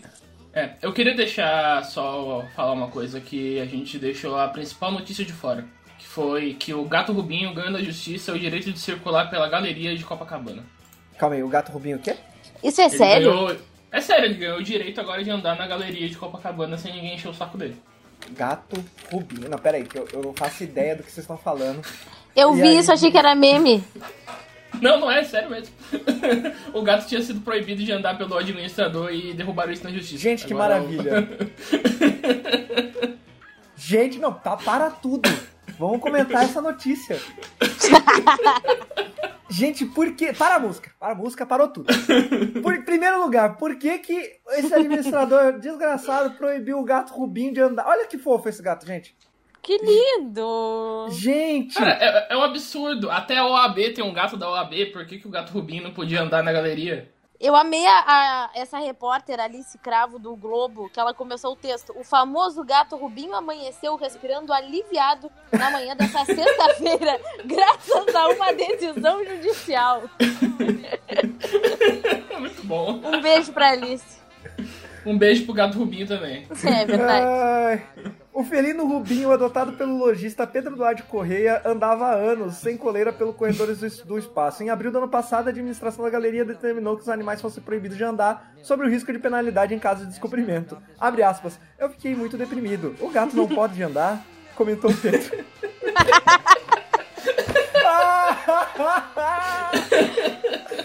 É, 0.55 0.75
eu 0.83 0.93
queria 0.93 1.15
deixar 1.15 1.83
só 1.85 2.45
falar 2.55 2.73
uma 2.73 2.89
coisa 2.89 3.21
que 3.21 3.59
a 3.59 3.65
gente 3.65 3.99
deixou 3.99 4.39
a 4.39 4.49
principal 4.49 4.93
notícia 4.93 5.25
de 5.25 5.33
fora. 5.33 5.65
Que 5.99 6.07
foi 6.07 6.55
que 6.55 6.75
o 6.75 6.85
gato 6.85 7.13
Rubinho 7.13 7.55
ganhou 7.55 7.71
na 7.71 7.81
justiça 7.83 8.33
o 8.33 8.39
direito 8.39 8.71
de 8.73 8.79
circular 8.79 9.31
pela 9.31 9.49
galeria 9.49 9.97
de 9.97 10.05
Copacabana. 10.05 10.63
Calma 11.19 11.37
aí, 11.37 11.43
o 11.43 11.49
gato 11.49 11.73
Rubinho 11.73 11.97
o 11.97 12.01
quê? 12.01 12.17
Isso 12.63 12.81
é 12.81 12.85
Ele 12.87 12.97
sério? 12.97 13.31
ganhou- 13.31 13.57
É 13.91 14.01
sério, 14.01 14.25
ele 14.27 14.35
ganhou 14.35 14.59
o 14.59 14.63
direito 14.63 15.01
agora 15.01 15.23
de 15.23 15.31
andar 15.31 15.57
na 15.57 15.67
galeria 15.67 16.09
de 16.09 16.17
Copacabana 16.17 16.77
sem 16.79 16.93
ninguém 16.95 17.15
encher 17.15 17.29
o 17.29 17.35
saco 17.35 17.57
dele. 17.59 17.77
Gato 18.31 18.83
Rubinho. 19.11 19.49
Não, 19.49 19.59
pera 19.59 19.77
aí, 19.77 19.85
que 19.85 19.99
eu, 19.99 20.09
eu 20.13 20.23
não 20.23 20.33
faço 20.33 20.63
ideia 20.63 20.97
do 20.97 21.03
que 21.03 21.11
vocês 21.11 21.25
estão 21.25 21.37
falando. 21.37 21.83
Eu 22.35 22.57
E 22.57 22.61
vi 22.61 22.69
aí? 22.69 22.79
isso, 22.79 22.93
achei 22.93 23.11
que 23.11 23.19
era 23.19 23.35
meme. 23.35 23.85
Não, 24.81 24.99
não 24.99 25.11
é, 25.11 25.23
sério 25.23 25.51
mesmo. 25.51 25.75
o 26.73 26.83
gato 26.83 27.07
tinha 27.07 27.21
sido 27.21 27.41
proibido 27.43 27.85
de 27.85 27.93
andar 27.93 28.17
pelo 28.17 28.37
administrador 28.37 29.13
e 29.13 29.35
derrubaram 29.35 29.71
isso 29.73 29.85
na 29.85 29.91
justiça. 29.91 30.23
Gente, 30.23 30.47
que 30.47 30.55
Agora, 30.55 30.77
maravilha. 30.77 31.29
Gente, 33.77 34.19
não, 34.19 34.33
tá 34.33 34.57
para 34.57 34.91
tudo. 34.91 35.29
Vamos 35.79 36.01
comentar 36.01 36.45
essa 36.45 36.63
notícia. 36.63 37.21
Gente, 39.53 39.85
por 39.85 40.15
que. 40.15 40.33
Para 40.33 40.55
a 40.55 40.59
música. 40.59 40.91
Para 40.99 41.13
a 41.13 41.15
música, 41.15 41.45
parou 41.45 41.69
tudo. 41.69 41.93
Por, 42.63 42.75
em 42.75 42.83
primeiro 42.83 43.21
lugar, 43.21 43.57
por 43.57 43.77
que, 43.77 43.99
que 43.99 44.41
esse 44.53 44.73
administrador 44.73 45.59
desgraçado 45.59 46.37
proibiu 46.37 46.79
o 46.79 46.85
gato 46.85 47.13
Rubinho 47.13 47.53
de 47.53 47.61
andar? 47.61 47.87
Olha 47.87 48.07
que 48.07 48.17
fofo 48.17 48.49
esse 48.49 48.63
gato, 48.63 48.87
gente. 48.87 49.15
Que 49.61 49.79
lindo! 49.79 51.09
Gente! 51.11 51.75
Cara, 51.75 51.93
é, 52.01 52.33
é 52.33 52.37
um 52.37 52.43
absurdo. 52.43 53.11
Até 53.11 53.37
a 53.37 53.47
OAB 53.47 53.77
tem 53.95 54.03
um 54.03 54.13
gato 54.13 54.37
da 54.37 54.51
OAB. 54.51 54.87
Por 54.93 55.07
que, 55.07 55.19
que 55.19 55.29
o 55.29 55.31
gato 55.31 55.53
Rubinho 55.53 55.85
não 55.85 55.93
podia 55.93 56.23
andar 56.23 56.43
na 56.43 56.53
galeria? 56.53 57.13
Eu 57.45 57.57
amei 57.57 57.85
a, 57.85 58.05
a- 58.07 58.51
essa 58.55 58.79
repórter 58.79 59.41
Alice 59.41 59.77
Cravo 59.79 60.17
do 60.17 60.37
Globo, 60.37 60.89
que 60.91 61.01
ela 61.01 61.13
começou 61.13 61.55
o 61.55 61.57
texto. 61.57 61.93
O 61.99 62.05
famoso 62.05 62.63
gato 62.65 62.95
Rubinho 62.97 63.35
amanheceu 63.35 63.97
respirando 63.97 64.53
aliviado 64.53 65.29
na 65.51 65.69
manhã 65.73 65.97
dessa 65.97 66.23
sexta-feira, 66.27 67.21
graças 67.45 68.15
a 68.15 68.29
uma 68.29 68.53
decisão 68.53 69.25
judicial. 69.25 70.03
Muito 72.39 72.65
bom. 72.65 73.01
Um 73.05 73.21
beijo 73.21 73.53
pra 73.53 73.71
Alice. 73.71 74.21
Um 75.05 75.19
beijo 75.19 75.45
pro 75.45 75.55
gato 75.55 75.79
Rubinho 75.79 76.07
também. 76.07 76.47
É 76.65 76.85
verdade. 76.85 77.27
Ai. 77.27 77.83
O 78.33 78.43
felino 78.45 78.87
Rubinho, 78.87 79.31
adotado 79.31 79.73
pelo 79.73 79.99
lojista 79.99 80.47
Pedro 80.47 80.75
Duarte 80.75 81.03
Correia, 81.03 81.61
andava 81.65 82.07
há 82.07 82.15
anos 82.15 82.55
sem 82.55 82.77
coleira 82.77 83.13
pelos 83.13 83.37
corredores 83.37 83.79
do, 83.79 84.07
do 84.07 84.19
espaço. 84.19 84.63
Em 84.63 84.71
abril 84.71 84.91
do 84.91 84.99
ano 84.99 85.09
passado, 85.09 85.49
a 85.49 85.51
administração 85.51 86.05
da 86.05 86.11
galeria 86.11 86.45
determinou 86.45 86.97
que 86.97 87.03
os 87.03 87.09
animais 87.09 87.41
fossem 87.43 87.63
proibidos 87.63 87.97
de 87.97 88.05
andar 88.05 88.55
sob 88.63 88.85
o 88.85 88.89
risco 88.89 89.13
de 89.13 89.19
penalidade 89.19 89.75
em 89.75 89.79
caso 89.79 90.05
de 90.05 90.11
descobrimento. 90.11 90.79
Abre 90.99 91.23
aspas. 91.23 91.59
Eu 91.79 91.91
fiquei 91.91 92.15
muito 92.15 92.39
deprimido. 92.39 92.95
O 93.01 93.11
gato 93.11 93.37
não 93.37 93.47
pode 93.47 93.83
andar? 93.83 94.25
Comentou 94.55 94.93
Pedro. 94.95 95.45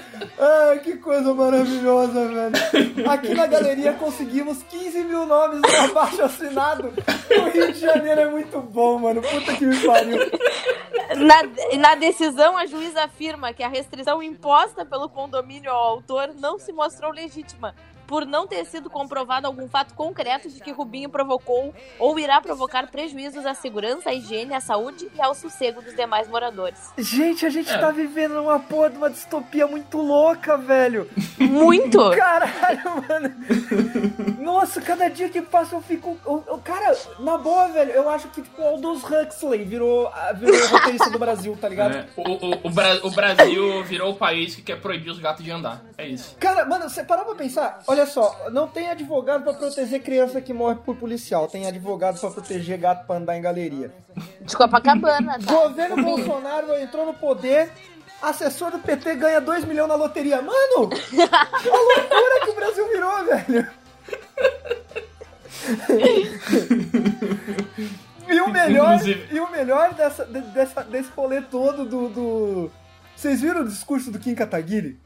Ai, 0.39 0.79
que 0.79 0.97
coisa 0.97 1.33
maravilhosa, 1.33 2.27
velho. 2.27 3.09
Aqui 3.09 3.33
na 3.33 3.47
galeria 3.47 3.93
conseguimos 3.93 4.61
15 4.63 5.03
mil 5.03 5.25
nomes 5.25 5.61
no 5.61 5.77
abaixo 5.89 6.21
assinado. 6.21 6.93
O 7.29 7.49
Rio 7.49 7.73
de 7.73 7.79
Janeiro 7.79 8.21
é 8.21 8.29
muito 8.29 8.59
bom, 8.61 8.99
mano. 8.99 9.21
Puta 9.21 9.55
que 9.55 9.65
me 9.65 9.75
pariu. 9.83 10.19
Na, 11.15 11.77
na 11.77 11.95
decisão, 11.95 12.55
a 12.55 12.67
juíza 12.67 13.03
afirma 13.03 13.51
que 13.51 13.63
a 13.63 13.67
restrição 13.67 14.21
imposta 14.21 14.85
pelo 14.85 15.09
condomínio 15.09 15.71
ao 15.71 15.83
autor 15.83 16.33
não 16.39 16.59
se 16.59 16.71
mostrou 16.71 17.11
legítima, 17.11 17.73
por 18.07 18.25
não 18.25 18.47
ter 18.47 18.65
sido 18.65 18.89
comprovado 18.89 19.45
algum 19.45 19.67
fato 19.67 19.93
concreto 19.93 20.49
de 20.49 20.59
que 20.61 20.71
Rubinho 20.71 21.09
provocou 21.09 21.73
ou 21.99 22.17
irá 22.17 22.39
provocar 22.41 22.87
prejuízos 22.89 23.45
à 23.45 23.53
segurança, 23.53 24.09
à 24.09 24.13
higiene, 24.13 24.53
à 24.53 24.59
saúde 24.61 25.09
e 25.13 25.21
ao 25.21 25.35
sossego 25.35 25.81
dos 25.81 25.93
demais 25.95 26.27
moradores. 26.27 26.79
Gente, 26.97 27.45
a 27.45 27.49
gente 27.49 27.69
É. 27.69 27.77
tá 27.77 27.91
vivendo 27.91 28.35
numa 28.35 28.59
porra 28.59 28.89
de 28.89 28.97
uma 28.97 29.09
distopia 29.09 29.67
muito 29.67 29.97
louca, 29.97 30.57
velho. 30.57 31.09
Muito! 31.37 31.97
Caralho, 32.15 33.03
mano. 33.07 33.35
Nossa, 34.39 34.81
cada 34.81 35.09
dia 35.09 35.29
que 35.29 35.41
passa 35.41 35.75
eu 35.75 35.81
fico. 35.81 36.17
eu- 36.25 36.43
eu- 36.47 36.57
cara, 36.59 36.97
na 37.19 37.37
boa, 37.37 37.67
velho, 37.67 37.91
eu 37.91 38.09
acho 38.09 38.27
que 38.29 38.41
tipo, 38.41 38.61
o 38.61 38.65
Aldous 38.65 39.03
Huxley 39.03 39.63
virou, 39.63 40.09
virou 40.35 40.67
roteirista 40.67 41.09
do 41.09 41.19
Brasil, 41.19 41.57
tá 41.59 41.67
ligado? 41.67 41.95
É, 41.97 42.05
o, 42.15 42.21
o- 42.31 42.59
o 42.63 42.69
Bra- 42.69 42.99
o 43.03 43.11
Brasil 43.11 43.83
virou 43.83 44.11
o 44.11 44.15
país 44.15 44.55
que 44.55 44.61
quer 44.61 44.79
proibir 44.79 45.09
os 45.11 45.19
gatos 45.19 45.43
de 45.43 45.51
andar. 45.51 45.81
É 45.97 46.07
isso. 46.07 46.35
Cara, 46.39 46.65
mano, 46.65 46.89
você 46.89 47.03
parou 47.03 47.25
pra 47.25 47.35
pensar? 47.35 47.79
Olha 47.87 47.96
só, 48.05 48.49
não 48.51 48.67
tem 48.67 48.89
advogado 48.89 49.43
pra 49.43 49.53
proteger 49.53 50.01
criança 50.03 50.39
que 50.41 50.53
morre 50.53 50.75
por 50.85 50.95
policial, 50.95 51.47
tem 51.47 51.65
advogado 51.67 52.19
pra 52.19 52.29
proteger 52.29 52.77
gato 52.77 53.05
pra 53.07 53.17
andar 53.17 53.37
em 53.37 53.41
galeria. 53.41 53.91
De 54.41 54.55
Copacabana, 54.55 55.39
tá? 55.39 55.51
Governo 55.53 56.03
Bolsonaro 56.03 56.73
entrou 56.75 57.05
no 57.05 57.13
poder, 57.13 57.71
assessor 58.21 58.71
do 58.71 58.79
PT 58.79 59.15
ganha 59.15 59.39
2 59.41 59.65
milhões 59.65 59.87
na 59.89 59.95
loteria. 59.95 60.41
Mano, 60.41 60.89
a 61.31 61.69
loucura 61.69 62.39
que 62.43 62.49
o 62.49 62.55
Brasil 62.55 62.87
virou, 62.89 63.25
velho. 63.25 63.67
E 68.27 68.41
o 68.41 68.49
melhor, 68.49 68.95
Inclusive- 68.95 69.27
e 69.35 69.39
o 69.39 69.49
melhor 69.51 69.93
dessa, 69.93 70.25
de- 70.25 70.41
dessa, 70.41 70.83
desse 70.83 71.09
rolê 71.15 71.41
todo 71.41 71.85
do, 71.85 72.09
do... 72.09 72.71
Vocês 73.15 73.41
viram 73.41 73.61
o 73.61 73.67
discurso 73.67 74.11
do 74.11 74.19
Kim 74.19 74.35
Kataguiri? 74.35 74.99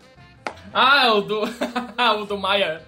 Ah, 0.73 1.13
o 1.13 1.21
do. 1.21 1.41
o 2.21 2.25
do 2.25 2.37
Maia. 2.37 2.81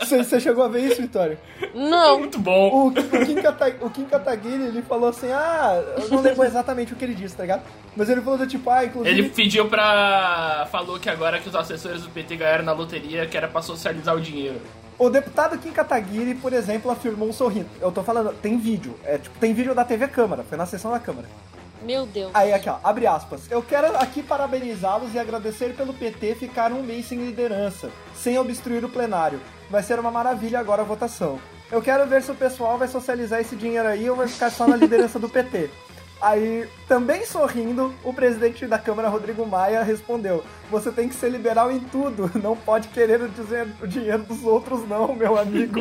Você 0.00 0.22
você 0.22 0.38
chegou 0.40 0.64
a 0.64 0.68
ver 0.68 0.80
isso, 0.80 1.00
Vitória? 1.00 1.38
Não. 1.74 2.18
Muito 2.18 2.38
bom. 2.38 2.70
O, 2.70 2.86
o, 2.88 2.92
Kim 2.92 3.36
Kata, 3.36 3.74
o 3.80 3.90
Kim 3.90 4.04
Kataguiri, 4.04 4.64
ele 4.64 4.82
falou 4.82 5.08
assim, 5.08 5.30
ah, 5.32 5.82
eu 5.96 6.08
não 6.10 6.20
lembro 6.20 6.44
exatamente 6.44 6.92
o 6.92 6.96
que 6.96 7.04
ele 7.04 7.14
disse, 7.14 7.34
tá 7.34 7.42
ligado? 7.42 7.62
Mas 7.96 8.08
ele 8.08 8.20
falou 8.20 8.38
do 8.38 8.46
tipo, 8.46 8.68
ah, 8.68 8.84
inclusive... 8.84 9.18
Ele 9.18 9.28
pediu 9.30 9.66
pra. 9.66 10.68
Falou 10.70 10.98
que 10.98 11.08
agora 11.08 11.38
que 11.38 11.48
os 11.48 11.54
assessores 11.54 12.02
do 12.02 12.10
PT 12.10 12.36
ganharam 12.36 12.64
na 12.64 12.72
loteria, 12.72 13.26
que 13.26 13.36
era 13.36 13.48
pra 13.48 13.62
socializar 13.62 14.14
o 14.14 14.20
dinheiro. 14.20 14.60
O 14.98 15.08
deputado 15.08 15.58
Kim 15.58 15.72
Kataguiri, 15.72 16.34
por 16.34 16.52
exemplo, 16.52 16.90
afirmou 16.90 17.32
sorrindo. 17.32 17.68
Eu 17.80 17.90
tô 17.90 18.02
falando, 18.02 18.32
tem 18.34 18.58
vídeo. 18.58 18.94
É, 19.04 19.18
tipo, 19.18 19.38
tem 19.38 19.54
vídeo 19.54 19.74
da 19.74 19.84
TV 19.84 20.06
Câmara, 20.06 20.44
foi 20.44 20.58
na 20.58 20.66
sessão 20.66 20.90
da 20.90 21.00
Câmara. 21.00 21.26
Meu 21.82 22.06
Deus. 22.06 22.30
Aí 22.34 22.52
aqui, 22.52 22.68
ó, 22.68 22.76
abre 22.82 23.06
aspas. 23.06 23.50
Eu 23.50 23.62
quero 23.62 23.96
aqui 23.96 24.22
parabenizá-los 24.22 25.14
e 25.14 25.18
agradecer 25.18 25.74
pelo 25.74 25.92
PT 25.92 26.34
ficar 26.34 26.72
um 26.72 26.82
mês 26.82 27.06
sem 27.06 27.18
liderança, 27.18 27.90
sem 28.14 28.38
obstruir 28.38 28.84
o 28.84 28.88
plenário. 28.88 29.40
Vai 29.70 29.82
ser 29.82 29.98
uma 29.98 30.10
maravilha 30.10 30.58
agora 30.58 30.82
a 30.82 30.84
votação. 30.84 31.38
Eu 31.70 31.80
quero 31.80 32.06
ver 32.06 32.22
se 32.22 32.30
o 32.30 32.34
pessoal 32.34 32.76
vai 32.76 32.86
socializar 32.86 33.40
esse 33.40 33.56
dinheiro 33.56 33.88
aí 33.88 34.08
ou 34.08 34.16
vai 34.16 34.28
ficar 34.28 34.50
só 34.50 34.66
na 34.66 34.76
liderança 34.76 35.18
do 35.18 35.28
PT. 35.28 35.70
Aí, 36.22 36.68
também 36.86 37.26
sorrindo, 37.26 37.92
o 38.04 38.14
presidente 38.14 38.64
da 38.64 38.78
Câmara, 38.78 39.08
Rodrigo 39.08 39.44
Maia, 39.44 39.82
respondeu: 39.82 40.44
Você 40.70 40.92
tem 40.92 41.08
que 41.08 41.16
ser 41.16 41.28
liberal 41.28 41.68
em 41.72 41.80
tudo, 41.80 42.30
não 42.40 42.56
pode 42.56 42.86
querer 42.88 43.20
o 43.20 43.86
dinheiro 43.88 44.22
dos 44.22 44.44
outros, 44.44 44.88
não, 44.88 45.16
meu 45.16 45.36
amigo. 45.36 45.80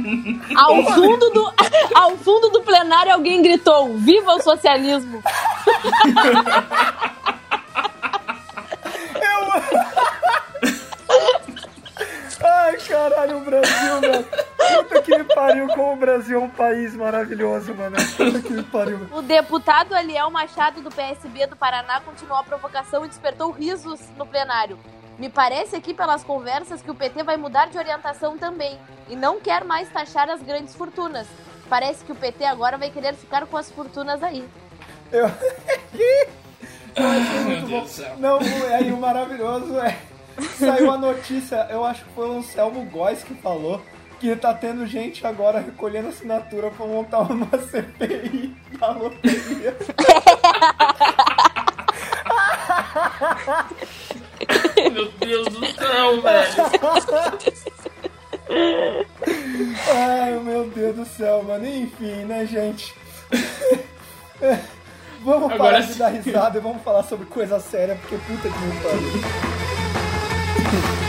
Ao 0.56 0.82
fundo 0.94 1.28
do, 1.28 1.52
ao 1.94 2.16
fundo 2.16 2.48
do 2.48 2.62
plenário 2.62 3.12
alguém 3.12 3.42
gritou: 3.42 3.94
Viva 3.98 4.32
o 4.32 4.42
socialismo! 4.42 5.22
Caralho, 12.92 13.38
o 13.38 13.40
Brasil, 13.40 14.00
velho. 14.00 14.24
Puta 14.24 15.02
que 15.02 15.18
me 15.18 15.24
pariu, 15.24 15.66
como 15.68 15.92
o 15.92 15.96
Brasil 15.96 16.40
é 16.40 16.44
um 16.44 16.48
país 16.48 16.94
maravilhoso, 16.94 17.74
mano. 17.74 17.96
Puta 18.16 18.40
que 18.40 18.52
me 18.52 18.62
pariu. 18.62 19.00
O 19.12 19.22
deputado 19.22 19.94
Aliel 19.94 20.30
Machado, 20.30 20.82
do 20.82 20.90
PSB 20.90 21.46
do 21.46 21.56
Paraná, 21.56 22.00
continuou 22.00 22.38
a 22.38 22.44
provocação 22.44 23.04
e 23.04 23.08
despertou 23.08 23.50
risos 23.50 24.00
no 24.16 24.26
plenário. 24.26 24.78
Me 25.18 25.28
parece 25.28 25.76
aqui 25.76 25.94
pelas 25.94 26.22
conversas 26.24 26.82
que 26.82 26.90
o 26.90 26.94
PT 26.94 27.22
vai 27.22 27.36
mudar 27.36 27.66
de 27.68 27.78
orientação 27.78 28.36
também 28.38 28.78
e 29.08 29.16
não 29.16 29.40
quer 29.40 29.64
mais 29.64 29.88
taxar 29.88 30.28
as 30.28 30.42
grandes 30.42 30.74
fortunas. 30.74 31.26
Parece 31.68 32.04
que 32.04 32.12
o 32.12 32.14
PT 32.14 32.44
agora 32.44 32.76
vai 32.76 32.90
querer 32.90 33.14
ficar 33.14 33.46
com 33.46 33.56
as 33.56 33.70
fortunas 33.70 34.22
aí. 34.22 34.46
Eu... 35.10 35.30
Eu 36.94 37.08
achei 37.08 37.22
Meu 37.22 37.44
muito 37.44 37.66
Deus 37.66 37.70
bom. 37.70 37.80
do 37.80 37.88
céu. 37.88 38.16
Não, 38.18 38.38
aí 38.38 38.92
o 38.92 38.98
maravilhoso 38.98 39.78
é. 39.78 39.96
Saiu 40.58 40.90
a 40.90 40.98
notícia, 40.98 41.66
eu 41.70 41.84
acho 41.84 42.04
que 42.04 42.12
foi 42.14 42.28
o 42.28 42.38
Anselmo 42.38 42.84
Góes 42.86 43.22
que 43.22 43.34
falou 43.34 43.80
que 44.20 44.36
tá 44.36 44.54
tendo 44.54 44.86
gente 44.86 45.26
agora 45.26 45.58
recolhendo 45.58 46.08
assinatura 46.08 46.70
pra 46.70 46.86
montar 46.86 47.22
uma 47.22 47.46
CPI 47.58 48.56
da 48.78 48.92
loteria. 48.92 49.76
Meu 54.92 55.10
Deus 55.12 55.48
do 55.48 55.66
céu, 55.66 56.22
velho. 56.22 56.52
Ai, 59.94 60.38
meu 60.40 60.68
Deus 60.68 60.96
do 60.96 61.04
céu, 61.04 61.42
mano. 61.42 61.66
Enfim, 61.66 62.24
né, 62.24 62.46
gente? 62.46 62.94
Vamos 65.24 65.52
Agora 65.52 65.72
parar 65.72 65.80
de 65.80 65.94
dar 65.94 66.08
risada 66.08 66.58
e 66.58 66.60
vamos 66.60 66.82
falar 66.82 67.04
sobre 67.04 67.26
coisa 67.26 67.60
séria, 67.60 67.94
porque 67.94 68.16
puta 68.16 68.48
que 68.48 68.58
me 68.58 68.80
pariu. 68.80 69.71
Thank 70.72 70.96
you. 70.96 71.01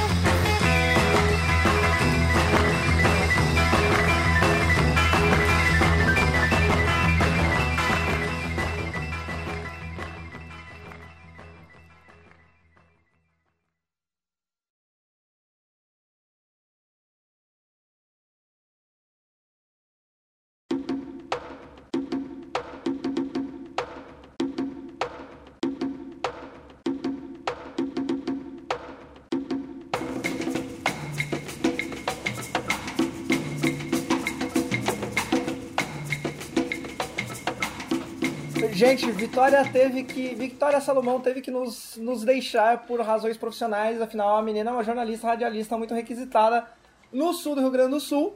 Gente, 38.85 39.09
Vitória 39.11 39.63
teve 39.71 40.03
que. 40.03 40.35
Vitória 40.35 40.81
Salomão 40.81 41.21
teve 41.21 41.39
que 41.39 41.49
nos, 41.49 41.95
nos 41.95 42.25
deixar 42.25 42.79
por 42.79 42.99
razões 42.99 43.37
profissionais. 43.37 44.01
Afinal, 44.01 44.35
a 44.35 44.41
menina 44.41 44.71
é 44.71 44.73
uma 44.73 44.83
jornalista 44.83 45.27
radialista 45.27 45.77
muito 45.77 45.93
requisitada 45.93 46.67
no 47.09 47.31
sul 47.31 47.55
do 47.55 47.61
Rio 47.61 47.71
Grande 47.71 47.91
do 47.91 48.01
Sul. 48.01 48.35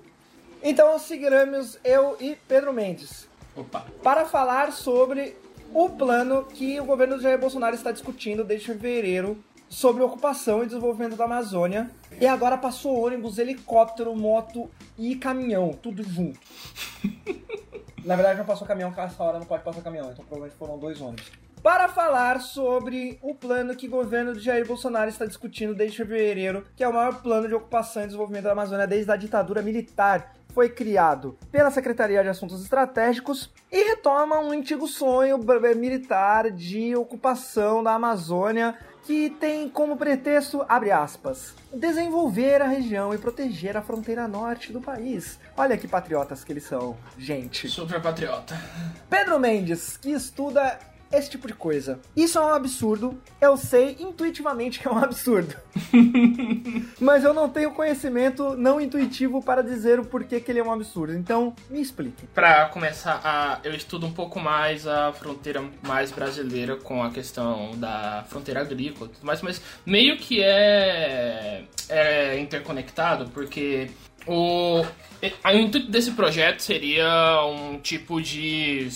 Então 0.63 0.97
seguiremos 0.99 1.77
eu 1.83 2.15
e 2.21 2.37
Pedro 2.47 2.71
Mendes. 2.71 3.27
Opa. 3.57 3.85
Para 4.01 4.23
falar 4.23 4.71
sobre 4.71 5.35
o 5.73 5.89
plano 5.89 6.45
que 6.45 6.79
o 6.79 6.85
governo 6.85 7.17
de 7.17 7.23
Jair 7.23 7.37
Bolsonaro 7.37 7.75
está 7.75 7.91
discutindo 7.91 8.45
desde 8.45 8.67
fevereiro 8.67 9.43
sobre 9.67 10.01
ocupação 10.01 10.63
e 10.63 10.67
desenvolvimento 10.67 11.17
da 11.17 11.25
Amazônia. 11.25 11.91
E 12.21 12.25
agora 12.25 12.57
passou 12.57 13.05
ônibus, 13.05 13.37
helicóptero, 13.37 14.15
moto 14.15 14.71
e 14.97 15.13
caminhão, 15.17 15.71
tudo 15.73 16.03
junto. 16.03 16.39
Na 18.07 18.15
verdade, 18.15 18.37
não 18.39 18.45
passou 18.45 18.65
caminhão, 18.65 18.89
porque 18.89 19.01
essa 19.01 19.21
hora 19.21 19.37
não 19.37 19.45
pode 19.45 19.63
passar 19.63 19.81
caminhão, 19.81 20.09
então 20.09 20.23
provavelmente 20.23 20.57
foram 20.57 20.79
dois 20.79 21.01
ônibus. 21.01 21.29
Para 21.61 21.89
falar 21.89 22.39
sobre 22.39 23.19
o 23.21 23.35
plano 23.35 23.75
que 23.75 23.87
o 23.87 23.91
governo 23.91 24.33
de 24.33 24.39
Jair 24.39 24.65
Bolsonaro 24.65 25.09
está 25.09 25.25
discutindo 25.25 25.75
desde 25.75 25.97
fevereiro, 25.97 26.65
que 26.73 26.85
é 26.85 26.87
o 26.87 26.93
maior 26.93 27.21
plano 27.21 27.49
de 27.49 27.53
ocupação 27.53 28.03
e 28.03 28.05
desenvolvimento 28.05 28.45
da 28.45 28.53
Amazônia 28.53 28.87
desde 28.87 29.11
a 29.11 29.17
ditadura 29.17 29.61
militar, 29.61 30.33
foi 30.53 30.69
criado 30.69 31.37
pela 31.51 31.69
Secretaria 31.69 32.23
de 32.23 32.29
Assuntos 32.29 32.63
Estratégicos 32.63 33.51
e 33.69 33.89
retoma 33.89 34.39
um 34.39 34.51
antigo 34.51 34.87
sonho 34.87 35.37
militar 35.75 36.49
de 36.49 36.95
ocupação 36.95 37.83
da 37.83 37.93
Amazônia 37.93 38.73
que 39.07 39.29
tem 39.29 39.69
como 39.69 39.95
pretexto, 39.95 40.65
abre 40.67 40.91
aspas, 40.91 41.55
desenvolver 41.73 42.61
a 42.61 42.67
região 42.67 43.13
e 43.13 43.17
proteger 43.17 43.77
a 43.77 43.81
fronteira 43.81 44.27
norte 44.27 44.73
do 44.73 44.81
país. 44.81 45.39
Olha 45.55 45.77
que 45.77 45.87
patriotas 45.87 46.43
que 46.43 46.51
eles 46.51 46.65
são, 46.65 46.97
gente. 47.17 47.69
Super 47.69 48.01
patriota. 48.01 48.59
Pedro 49.09 49.39
Mendes, 49.39 49.95
que 49.95 50.11
estuda 50.11 50.77
esse 51.11 51.29
tipo 51.29 51.47
de 51.47 51.53
coisa. 51.53 51.99
Isso 52.15 52.37
é 52.37 52.41
um 52.41 52.53
absurdo. 52.53 53.19
Eu 53.39 53.57
sei 53.57 53.97
intuitivamente 53.99 54.79
que 54.79 54.87
é 54.87 54.91
um 54.91 54.97
absurdo. 54.97 55.55
Mas 56.99 57.23
eu 57.23 57.33
não 57.33 57.49
tenho 57.49 57.71
conhecimento 57.71 58.55
não 58.55 58.79
intuitivo 58.81 59.41
para 59.41 59.61
dizer 59.61 59.99
o 59.99 60.05
porquê 60.05 60.39
que 60.39 60.51
ele 60.51 60.59
é 60.59 60.63
um 60.63 60.71
absurdo. 60.71 61.13
Então, 61.13 61.55
me 61.69 61.81
explique. 61.81 62.27
Para 62.27 62.65
começar, 62.65 63.21
a, 63.23 63.59
eu 63.63 63.73
estudo 63.73 64.05
um 64.05 64.11
pouco 64.11 64.39
mais 64.39 64.87
a 64.87 65.13
fronteira 65.13 65.63
mais 65.85 66.11
brasileira 66.11 66.75
com 66.75 67.03
a 67.03 67.09
questão 67.09 67.71
da 67.75 68.25
fronteira 68.27 68.61
agrícola, 68.61 69.09
mas, 69.21 69.41
mas 69.41 69.61
meio 69.85 70.17
que 70.17 70.41
é, 70.41 71.63
é 71.89 72.39
interconectado, 72.39 73.29
porque 73.31 73.89
o, 74.25 74.81
o 74.81 75.51
intuito 75.51 75.89
desse 75.89 76.11
projeto 76.11 76.59
seria 76.59 77.43
um 77.45 77.79
tipo 77.79 78.21
de 78.21 78.87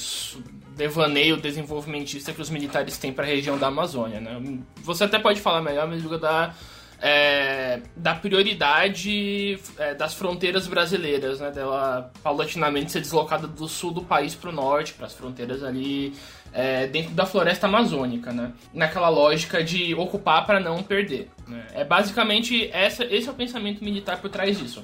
devaneio 0.75 1.37
desenvolvimentista 1.37 2.33
que 2.33 2.41
os 2.41 2.49
militares 2.49 2.97
têm 2.97 3.11
para 3.11 3.23
a 3.25 3.27
região 3.27 3.57
da 3.57 3.67
Amazônia. 3.67 4.19
Né? 4.19 4.59
Você 4.77 5.03
até 5.03 5.19
pode 5.19 5.39
falar 5.41 5.61
melhor, 5.61 5.87
mas 5.87 6.01
digo 6.01 6.17
da, 6.17 6.53
é, 7.01 7.81
da 7.95 8.15
prioridade 8.15 9.59
é, 9.77 9.93
das 9.93 10.13
fronteiras 10.13 10.67
brasileiras, 10.67 11.39
né? 11.39 11.51
dela 11.51 12.11
paulatinamente 12.23 12.91
ser 12.91 13.01
deslocada 13.01 13.47
do 13.47 13.67
sul 13.67 13.91
do 13.91 14.01
país 14.01 14.35
para 14.35 14.49
o 14.49 14.53
norte, 14.53 14.93
para 14.93 15.07
as 15.07 15.13
fronteiras 15.13 15.63
ali 15.63 16.13
é, 16.53 16.87
dentro 16.87 17.11
da 17.11 17.25
floresta 17.25 17.67
amazônica, 17.67 18.31
né? 18.31 18.53
naquela 18.73 19.09
lógica 19.09 19.63
de 19.63 19.93
ocupar 19.95 20.45
para 20.45 20.59
não 20.59 20.83
perder. 20.83 21.29
Né? 21.47 21.65
É 21.73 21.83
basicamente 21.83 22.69
essa, 22.71 23.03
esse 23.03 23.27
é 23.27 23.31
o 23.31 23.35
pensamento 23.35 23.83
militar 23.83 24.21
por 24.21 24.29
trás 24.29 24.57
disso. 24.57 24.83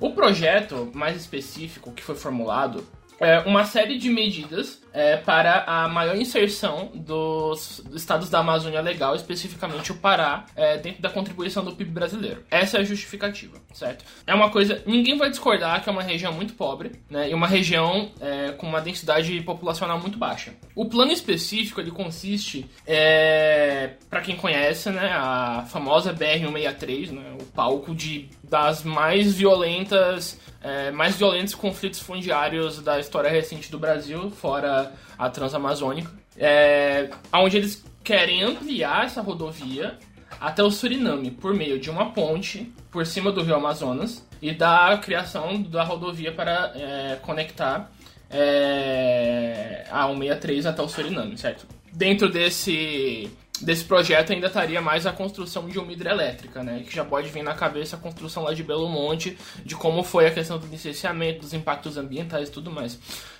O 0.00 0.10
projeto 0.10 0.90
mais 0.92 1.16
específico 1.16 1.92
que 1.92 2.02
foi 2.02 2.16
formulado 2.16 2.84
é 3.20 3.40
uma 3.40 3.64
série 3.64 3.98
de 3.98 4.10
medidas 4.10 4.82
é, 4.92 5.16
para 5.16 5.64
a 5.66 5.88
maior 5.88 6.16
inserção 6.16 6.90
dos 6.94 7.82
estados 7.92 8.30
da 8.30 8.38
Amazônia 8.38 8.80
Legal, 8.80 9.16
especificamente 9.16 9.90
o 9.90 9.96
Pará, 9.96 10.46
é, 10.54 10.78
dentro 10.78 11.02
da 11.02 11.10
contribuição 11.10 11.64
do 11.64 11.74
PIB 11.74 11.90
brasileiro. 11.90 12.44
Essa 12.48 12.78
é 12.78 12.80
a 12.80 12.84
justificativa, 12.84 13.58
certo? 13.72 14.04
É 14.24 14.32
uma 14.32 14.50
coisa, 14.50 14.82
ninguém 14.86 15.18
vai 15.18 15.30
discordar 15.30 15.82
que 15.82 15.88
é 15.88 15.92
uma 15.92 16.02
região 16.02 16.32
muito 16.32 16.54
pobre, 16.54 16.92
né, 17.10 17.30
e 17.30 17.34
uma 17.34 17.48
região 17.48 18.12
é, 18.20 18.52
com 18.52 18.68
uma 18.68 18.80
densidade 18.80 19.40
populacional 19.42 19.98
muito 19.98 20.16
baixa. 20.16 20.54
O 20.74 20.86
plano 20.86 21.10
específico 21.10 21.80
ele 21.80 21.90
consiste, 21.90 22.66
é, 22.86 23.94
para 24.08 24.20
quem 24.20 24.36
conhece, 24.36 24.90
né, 24.90 25.10
a 25.12 25.66
famosa 25.68 26.14
BR-163, 26.14 27.10
né, 27.10 27.36
o 27.40 27.44
palco 27.46 27.94
de 27.94 28.28
das 28.42 28.84
mais 28.84 29.34
violentas 29.34 30.38
é, 30.64 30.90
mais 30.90 31.16
violentos 31.16 31.54
conflitos 31.54 32.00
fundiários 32.00 32.80
da 32.80 32.98
história 32.98 33.30
recente 33.30 33.70
do 33.70 33.78
Brasil, 33.78 34.30
fora 34.30 34.92
a 35.18 35.28
Transamazônica, 35.28 36.10
é, 36.38 37.10
onde 37.32 37.58
eles 37.58 37.84
querem 38.02 38.42
ampliar 38.42 39.04
essa 39.04 39.20
rodovia 39.20 39.98
até 40.40 40.62
o 40.62 40.70
Suriname 40.70 41.30
por 41.30 41.54
meio 41.54 41.78
de 41.78 41.90
uma 41.90 42.12
ponte 42.12 42.72
por 42.90 43.04
cima 43.04 43.30
do 43.30 43.42
rio 43.42 43.54
Amazonas 43.54 44.26
e 44.40 44.52
da 44.52 44.98
criação 44.98 45.62
da 45.62 45.84
rodovia 45.84 46.32
para 46.32 46.72
é, 46.74 47.18
conectar 47.22 47.92
é, 48.30 49.84
a 49.90 50.06
163 50.06 50.66
até 50.66 50.82
o 50.82 50.88
Suriname, 50.88 51.36
certo? 51.36 51.66
Dentro 51.92 52.28
desse 52.28 53.30
desse 53.60 53.84
projeto 53.84 54.32
ainda 54.32 54.48
estaria 54.48 54.80
mais 54.80 55.06
a 55.06 55.12
construção 55.12 55.68
de 55.68 55.78
uma 55.78 55.92
hidrelétrica, 55.92 56.62
né? 56.62 56.82
Que 56.86 56.94
já 56.94 57.04
pode 57.04 57.28
vir 57.28 57.42
na 57.42 57.54
cabeça 57.54 57.96
a 57.96 57.98
construção 57.98 58.42
lá 58.42 58.52
de 58.52 58.62
Belo 58.62 58.88
Monte, 58.88 59.38
de 59.64 59.76
como 59.76 60.02
foi 60.02 60.26
a 60.26 60.30
questão 60.30 60.58
do 60.58 60.66
licenciamento, 60.66 61.40
dos 61.40 61.52
impactos 61.52 61.96
ambientais 61.96 62.48
e 62.48 62.52
tudo 62.52 62.70
mais. 62.70 62.98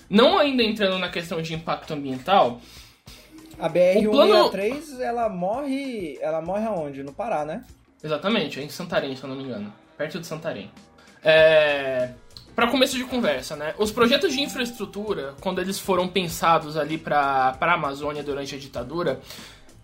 Não 0.09 0.39
ainda 0.39 0.63
entrando 0.63 0.99
na 0.99 1.09
questão 1.09 1.43
de 1.43 1.55
impacto 1.55 1.93
ambiental. 1.95 2.61
A 3.59 3.69
BR-163, 3.69 4.11
plano... 4.11 5.03
ela 5.03 5.29
morre. 5.29 6.19
Ela 6.21 6.41
morre 6.41 6.67
aonde? 6.67 7.03
No 7.03 7.13
Pará, 7.13 7.45
né? 7.45 7.65
Exatamente, 8.03 8.61
é 8.61 8.63
em 8.63 8.69
Santarém, 8.69 9.17
se 9.17 9.23
eu 9.23 9.29
não 9.29 9.37
me 9.37 9.45
engano. 9.45 9.73
Perto 9.97 10.21
de 10.21 10.27
Santarém. 10.27 10.71
É. 11.23 12.11
Para 12.55 12.69
começo 12.69 12.97
de 12.97 13.05
conversa, 13.05 13.57
né? 13.57 13.75
Os 13.79 13.91
projetos 13.91 14.33
de 14.33 14.41
infraestrutura, 14.41 15.35
quando 15.41 15.61
eles 15.61 15.79
foram 15.79 16.07
pensados 16.07 16.77
ali 16.77 16.97
para 16.97 17.57
a 17.61 17.73
Amazônia 17.73 18.23
durante 18.23 18.55
a 18.55 18.59
ditadura, 18.59 19.21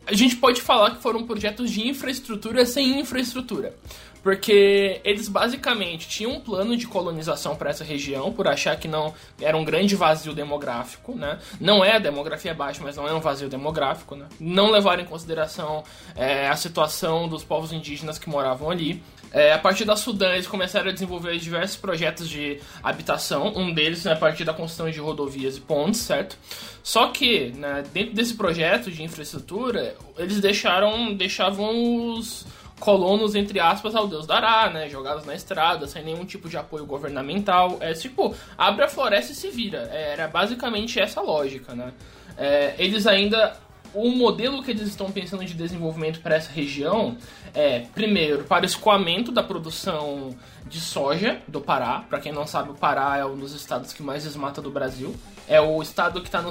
a 0.07 0.15
gente 0.15 0.37
pode 0.37 0.61
falar 0.61 0.93
que 0.93 1.03
foram 1.03 1.27
projetos 1.27 1.71
de 1.71 1.87
infraestrutura 1.87 2.67
sem 2.67 2.99
infraestrutura. 2.99 3.75
Porque 4.23 5.01
eles 5.03 5.29
basicamente 5.29 6.07
tinham 6.07 6.33
um 6.33 6.41
plano 6.41 6.77
de 6.77 6.87
colonização 6.87 7.57
para 7.57 7.71
essa 7.71 7.83
região, 7.83 8.31
por 8.31 8.47
achar 8.47 8.77
que 8.77 8.87
não 8.87 9.15
era 9.41 9.57
um 9.57 9.65
grande 9.65 9.97
vazio 9.97 10.35
demográfico, 10.35 11.15
né? 11.15 11.39
Não 11.59 11.83
é 11.83 11.97
a 11.97 11.99
demografia 11.99 12.53
baixa, 12.53 12.83
mas 12.83 12.97
não 12.97 13.09
é 13.09 13.15
um 13.15 13.21
vazio 13.21 13.49
demográfico, 13.49 14.15
né? 14.15 14.27
Não 14.39 14.71
levaram 14.71 15.03
em 15.03 15.07
consideração 15.07 15.83
é, 16.15 16.49
a 16.49 16.57
situação 16.57 17.29
dos 17.29 17.43
povos 17.43 17.73
indígenas 17.73 18.19
que 18.19 18.29
moravam 18.29 18.69
ali. 18.69 19.03
É, 19.33 19.53
a 19.53 19.59
partir 19.59 19.85
da 19.85 19.97
Sudã, 19.97 20.33
eles 20.33 20.47
começaram 20.47 20.90
a 20.90 20.93
desenvolver 20.93 21.38
diversos 21.38 21.77
projetos 21.77 22.29
de 22.29 22.61
habitação, 22.83 23.53
um 23.57 23.73
deles 23.73 24.05
né, 24.05 24.12
a 24.12 24.16
partir 24.16 24.45
da 24.45 24.53
construção 24.53 24.90
de 24.90 24.99
rodovias 24.99 25.57
e 25.57 25.61
pontes, 25.61 26.01
certo? 26.01 26.37
Só 26.83 27.09
que, 27.09 27.51
né, 27.51 27.85
dentro 27.93 28.14
desse 28.14 28.35
projeto 28.35 28.90
de 28.90 29.03
infraestrutura, 29.03 29.95
eles 30.19 30.40
deixaram, 30.40 31.14
deixavam 31.14 32.14
os 32.14 32.45
colonos, 32.81 33.35
entre 33.35 33.61
aspas, 33.61 33.95
ao 33.95 34.09
Deus 34.09 34.27
dará, 34.27 34.71
né? 34.71 34.88
Jogados 34.88 35.25
na 35.25 35.35
estrada, 35.35 35.87
sem 35.87 36.03
nenhum 36.03 36.25
tipo 36.25 36.49
de 36.49 36.57
apoio 36.57 36.87
governamental. 36.87 37.77
É 37.81 37.93
tipo, 37.93 38.35
abre 38.57 38.85
a 38.85 38.88
floresta 38.88 39.33
e 39.33 39.35
se 39.35 39.51
vira. 39.51 39.88
É, 39.93 40.14
era 40.14 40.27
basicamente 40.27 40.99
essa 40.99 41.21
lógica, 41.21 41.75
né? 41.75 41.93
É, 42.37 42.75
eles 42.79 43.07
ainda 43.07 43.55
o 43.94 44.11
modelo 44.11 44.62
que 44.62 44.70
eles 44.70 44.88
estão 44.88 45.11
pensando 45.11 45.44
de 45.44 45.55
desenvolvimento 45.55 46.20
para 46.20 46.37
essa 46.37 46.50
região 46.50 47.16
é, 47.55 47.81
primeiro, 47.94 48.44
para 48.44 48.62
o 48.62 48.66
escoamento 48.66 49.33
da 49.33 49.42
produção 49.42 50.35
de 50.66 50.81
soja 50.81 51.40
do 51.48 51.61
Pará. 51.61 52.05
Para 52.09 52.20
quem 52.20 52.33
não 52.33 52.46
sabe, 52.46 52.70
o 52.70 52.74
Pará 52.74 53.16
é 53.16 53.24
um 53.24 53.37
dos 53.37 53.53
estados 53.53 53.92
que 53.92 54.03
mais 54.03 54.22
desmata 54.22 54.62
do 54.62 54.70
Brasil. 54.70 55.14
É 55.48 55.61
o 55.61 55.83
estado 55.83 56.20
que 56.20 56.29
está. 56.29 56.44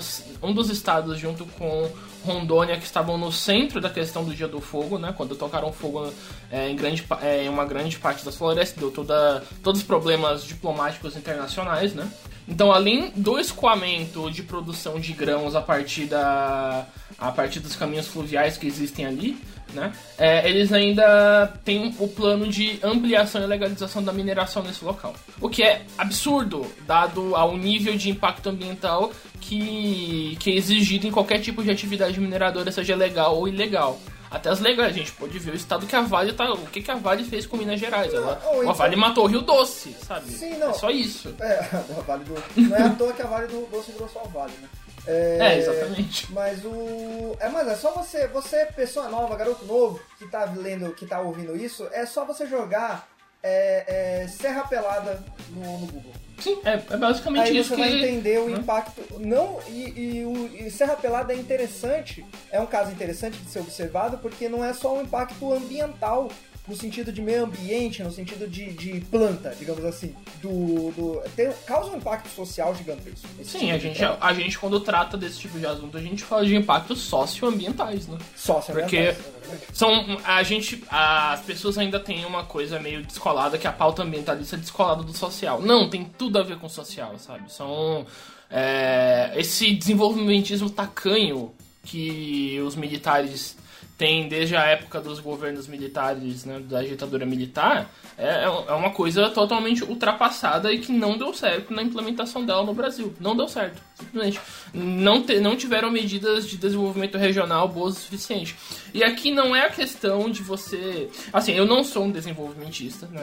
Um 0.43 0.53
dos 0.53 0.69
estados, 0.69 1.17
junto 1.17 1.45
com 1.45 1.89
Rondônia, 2.25 2.77
que 2.77 2.83
estavam 2.83 3.17
no 3.17 3.31
centro 3.31 3.79
da 3.79 3.89
questão 3.89 4.25
do 4.25 4.35
Dia 4.35 4.47
do 4.47 4.59
Fogo, 4.59 4.97
né? 4.97 5.13
Quando 5.15 5.35
tocaram 5.35 5.71
fogo 5.71 6.11
é, 6.51 6.69
em, 6.69 6.75
grande, 6.75 7.05
é, 7.21 7.45
em 7.45 7.49
uma 7.49 7.63
grande 7.63 7.97
parte 7.97 8.25
das 8.25 8.35
florestas, 8.35 8.77
deu 8.77 8.91
toda, 8.91 9.41
todos 9.63 9.79
os 9.79 9.87
problemas 9.87 10.43
diplomáticos 10.43 11.15
internacionais, 11.15 11.93
né? 11.93 12.11
Então, 12.45 12.71
além 12.71 13.11
do 13.15 13.39
escoamento 13.39 14.29
de 14.31 14.41
produção 14.41 14.99
de 14.99 15.13
grãos 15.13 15.55
a 15.55 15.61
partir, 15.61 16.05
da, 16.05 16.85
a 17.19 17.31
partir 17.31 17.59
dos 17.59 17.75
caminhos 17.75 18.07
fluviais 18.07 18.57
que 18.57 18.67
existem 18.67 19.05
ali, 19.05 19.37
né? 19.73 19.91
É, 20.17 20.49
eles 20.49 20.71
ainda 20.71 21.53
têm 21.63 21.93
o 21.99 22.07
plano 22.07 22.47
de 22.47 22.79
ampliação 22.81 23.43
e 23.43 23.45
legalização 23.45 24.03
da 24.03 24.11
mineração 24.11 24.63
nesse 24.63 24.83
local. 24.83 25.13
O 25.39 25.49
que 25.49 25.63
é 25.63 25.83
absurdo, 25.97 26.65
dado 26.87 27.35
ao 27.35 27.57
nível 27.57 27.95
de 27.95 28.09
impacto 28.09 28.49
ambiental 28.49 29.11
que, 29.39 30.37
que 30.39 30.51
é 30.51 30.55
exigido 30.55 31.07
em 31.07 31.11
qualquer 31.11 31.39
tipo 31.39 31.63
de 31.63 31.71
atividade 31.71 32.19
mineradora, 32.19 32.71
seja 32.71 32.95
legal 32.95 33.37
ou 33.37 33.47
ilegal. 33.47 33.99
Até 34.31 34.49
as 34.49 34.59
legais, 34.59 34.89
a 34.89 34.97
gente 34.97 35.11
pode 35.13 35.39
ver 35.39 35.51
o 35.51 35.55
estado 35.55 35.87
que 35.87 35.95
a 35.95 36.01
Vale 36.01 36.33
tá. 36.33 36.51
O 36.53 36.67
que, 36.67 36.83
que 36.83 36.91
a 36.91 36.95
Vale 36.95 37.23
fez 37.23 37.47
com 37.47 37.57
Minas 37.57 37.79
Gerais. 37.79 38.13
Ela, 38.13 38.39
então, 38.39 38.69
a 38.69 38.73
Vale 38.73 38.95
matou 38.95 39.23
o 39.23 39.27
Rio 39.27 39.41
Doce, 39.41 39.95
sabe? 40.05 40.29
Sim, 40.29 40.55
não. 40.57 40.69
É 40.69 40.73
só 40.73 40.91
isso. 40.91 41.33
É, 41.39 41.67
a 41.97 42.01
Vale 42.01 42.23
do. 42.25 42.35
Não 42.55 42.75
é 42.75 42.83
à 42.83 42.89
toa 42.91 43.11
que 43.11 43.23
a 43.23 43.25
Vale 43.25 43.47
do 43.47 43.67
Doce 43.71 43.91
virou 43.91 44.07
só 44.07 44.21
a 44.23 44.27
Vale, 44.27 44.53
né? 44.61 44.69
É, 45.09 45.37
é, 45.41 45.57
exatamente. 45.57 46.31
Mas 46.31 46.63
o. 46.63 47.35
É, 47.39 47.49
mas 47.49 47.67
é 47.67 47.75
só 47.75 47.91
você, 47.91 48.27
você, 48.27 48.65
pessoa 48.67 49.09
nova, 49.09 49.35
garoto 49.35 49.65
novo, 49.65 49.99
que 50.19 50.27
tá 50.27 50.45
lendo, 50.45 50.93
que 50.93 51.05
tá 51.07 51.19
ouvindo 51.19 51.57
isso, 51.57 51.87
é 51.91 52.05
só 52.05 52.23
você 52.25 52.45
jogar 52.45 53.09
é, 53.41 54.21
é, 54.23 54.27
Serra 54.27 54.67
Pelada 54.67 55.23
no, 55.49 55.79
no 55.79 55.87
Google. 55.87 56.13
Sim, 56.39 56.59
é, 56.63 56.73
é 56.93 56.97
basicamente 56.97 57.49
Aí 57.49 57.57
isso 57.57 57.69
você 57.69 57.75
que... 57.75 57.81
vai 57.81 57.91
entender 57.91 58.39
o 58.39 58.45
Hum? 58.45 58.57
impacto. 58.57 59.01
Não, 59.19 59.59
e, 59.67 60.19
e 60.19 60.25
o 60.25 60.65
e 60.65 60.71
Serra 60.71 60.95
Pelada 60.95 61.33
é 61.33 61.35
interessante, 61.35 62.25
é 62.51 62.59
um 62.61 62.65
caso 62.65 62.91
interessante 62.91 63.37
de 63.37 63.49
ser 63.49 63.59
observado, 63.59 64.19
porque 64.19 64.47
não 64.47 64.63
é 64.63 64.73
só 64.73 64.95
um 64.95 65.01
impacto 65.01 65.51
ambiental, 65.51 66.29
no 66.69 66.75
sentido 66.75 67.11
de 67.11 67.21
meio 67.21 67.45
ambiente, 67.45 68.03
no 68.03 68.11
sentido 68.11 68.47
de, 68.47 68.71
de 68.71 69.01
planta, 69.01 69.55
digamos 69.57 69.83
assim. 69.83 70.15
Do, 70.41 70.91
do, 70.91 71.21
tem, 71.35 71.51
causa 71.65 71.91
um 71.91 71.97
impacto 71.97 72.29
social 72.29 72.75
gigantesco. 72.75 73.27
Sim, 73.43 73.59
tipo 73.59 73.71
a 73.73 73.77
gente, 73.77 74.03
a 74.03 74.33
gente 74.33 74.59
quando 74.59 74.79
trata 74.79 75.17
desse 75.17 75.39
tipo 75.39 75.57
de 75.57 75.65
assunto, 75.65 75.97
a 75.97 76.01
gente 76.01 76.23
fala 76.23 76.45
de 76.45 76.55
impactos 76.55 77.01
socioambientais, 77.01 78.07
né? 78.07 78.17
Socioambientais, 78.35 79.17
porque-. 79.17 79.39
São, 79.73 80.19
a 80.23 80.43
gente, 80.43 80.83
as 80.91 81.41
pessoas 81.41 81.75
ainda 81.79 81.99
têm 81.99 82.23
uma 82.23 82.43
coisa 82.43 82.79
meio 82.79 83.03
descolada, 83.03 83.57
que 83.57 83.65
é 83.65 83.69
a 83.69 83.73
pauta 83.73 84.03
ambientalista 84.03 84.55
é 84.55 84.59
descolada 84.59 85.01
do 85.01 85.17
social. 85.17 85.59
Não, 85.59 85.89
tem 85.89 86.05
tudo 86.05 86.37
a 86.37 86.43
ver 86.43 86.59
com 86.59 86.67
o 86.67 86.69
social, 86.69 87.17
sabe? 87.17 87.51
São, 87.51 88.05
é, 88.47 89.31
esse 89.35 89.73
desenvolvimentismo 89.73 90.69
tacanho 90.69 91.51
que 91.83 92.61
os 92.63 92.75
militares 92.75 93.57
têm 93.99 94.29
desde 94.29 94.55
a 94.55 94.63
época 94.63 95.01
dos 95.01 95.19
governos 95.19 95.67
militares, 95.67 96.45
né, 96.45 96.57
da 96.61 96.81
ditadura 96.81 97.25
militar, 97.25 97.91
é, 98.17 98.45
é 98.45 98.73
uma 98.73 98.91
coisa 98.91 99.29
totalmente 99.29 99.83
ultrapassada 99.83 100.71
e 100.71 100.79
que 100.79 100.91
não 100.93 101.17
deu 101.17 101.33
certo 101.33 101.73
na 101.73 101.83
implementação 101.83 102.45
dela 102.45 102.63
no 102.63 102.73
Brasil. 102.73 103.13
Não 103.19 103.35
deu 103.35 103.47
certo, 103.49 103.81
simplesmente. 103.99 104.39
Não, 104.73 105.21
te- 105.21 105.41
não 105.41 105.55
tiveram 105.57 105.91
medidas 105.91 106.47
de 106.47 106.55
desenvolvimento 106.57 107.17
regional 107.17 107.67
boas 107.67 107.97
o 107.97 107.99
suficiente. 107.99 108.55
E 108.93 109.03
aqui 109.03 109.31
não 109.31 109.53
é 109.53 109.65
a 109.65 109.69
questão 109.69 110.29
de 110.29 110.41
você. 110.41 111.09
Assim, 111.33 111.51
eu 111.51 111.65
não 111.65 111.83
sou 111.83 112.05
um 112.05 112.11
desenvolvimentista, 112.11 113.05
né, 113.07 113.21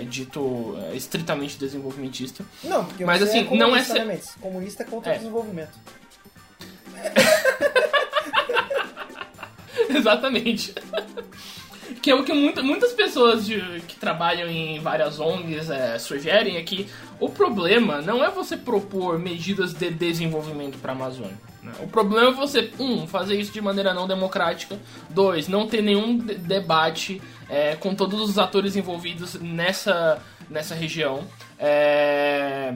é, 0.00 0.04
dito 0.08 0.76
é, 0.90 0.96
estritamente 0.96 1.58
desenvolvimentista. 1.58 2.42
Não, 2.64 2.86
porque 2.86 3.04
Mas, 3.04 3.22
assim, 3.22 3.46
é 3.50 3.54
não 3.54 3.76
é 3.76 3.84
ser-? 3.84 4.20
Comunista 4.40 4.82
é 4.82 4.86
contra 4.86 5.12
É. 5.12 5.16
o 5.16 5.18
desenvolvimento. 5.18 5.78
Exatamente. 9.96 10.74
Que 12.00 12.10
é 12.10 12.14
o 12.14 12.22
que 12.24 12.32
muita- 12.32 12.62
muitas 12.62 12.92
pessoas 12.92 13.44
de- 13.44 13.80
que 13.86 13.96
trabalham 13.96 14.48
em 14.48 14.78
várias 14.78 15.18
ONGs 15.20 15.68
é, 15.70 15.98
sugerem 15.98 16.56
é 16.56 16.62
que 16.62 16.86
o 17.18 17.28
problema 17.28 18.00
não 18.00 18.24
é 18.24 18.30
você 18.30 18.56
propor 18.56 19.18
medidas 19.18 19.74
de 19.74 19.90
desenvolvimento 19.90 20.78
para 20.78 20.92
a 20.92 20.94
Amazônia. 20.94 21.36
né? 21.62 21.72
O 21.80 21.88
problema 21.88 22.28
é 22.30 22.32
você, 22.32 22.70
um, 22.78 23.06
fazer 23.06 23.38
isso 23.38 23.52
de 23.52 23.60
maneira 23.60 23.92
não 23.92 24.06
democrática, 24.08 24.78
dois, 25.10 25.46
não 25.48 25.66
ter 25.66 25.82
nenhum 25.82 26.16
de- 26.16 26.36
debate 26.36 27.20
é, 27.50 27.74
com 27.76 27.94
todos 27.94 28.18
os 28.20 28.38
atores 28.38 28.76
envolvidos 28.76 29.34
nessa, 29.34 30.22
nessa 30.48 30.74
região. 30.74 31.24
É, 31.58 32.72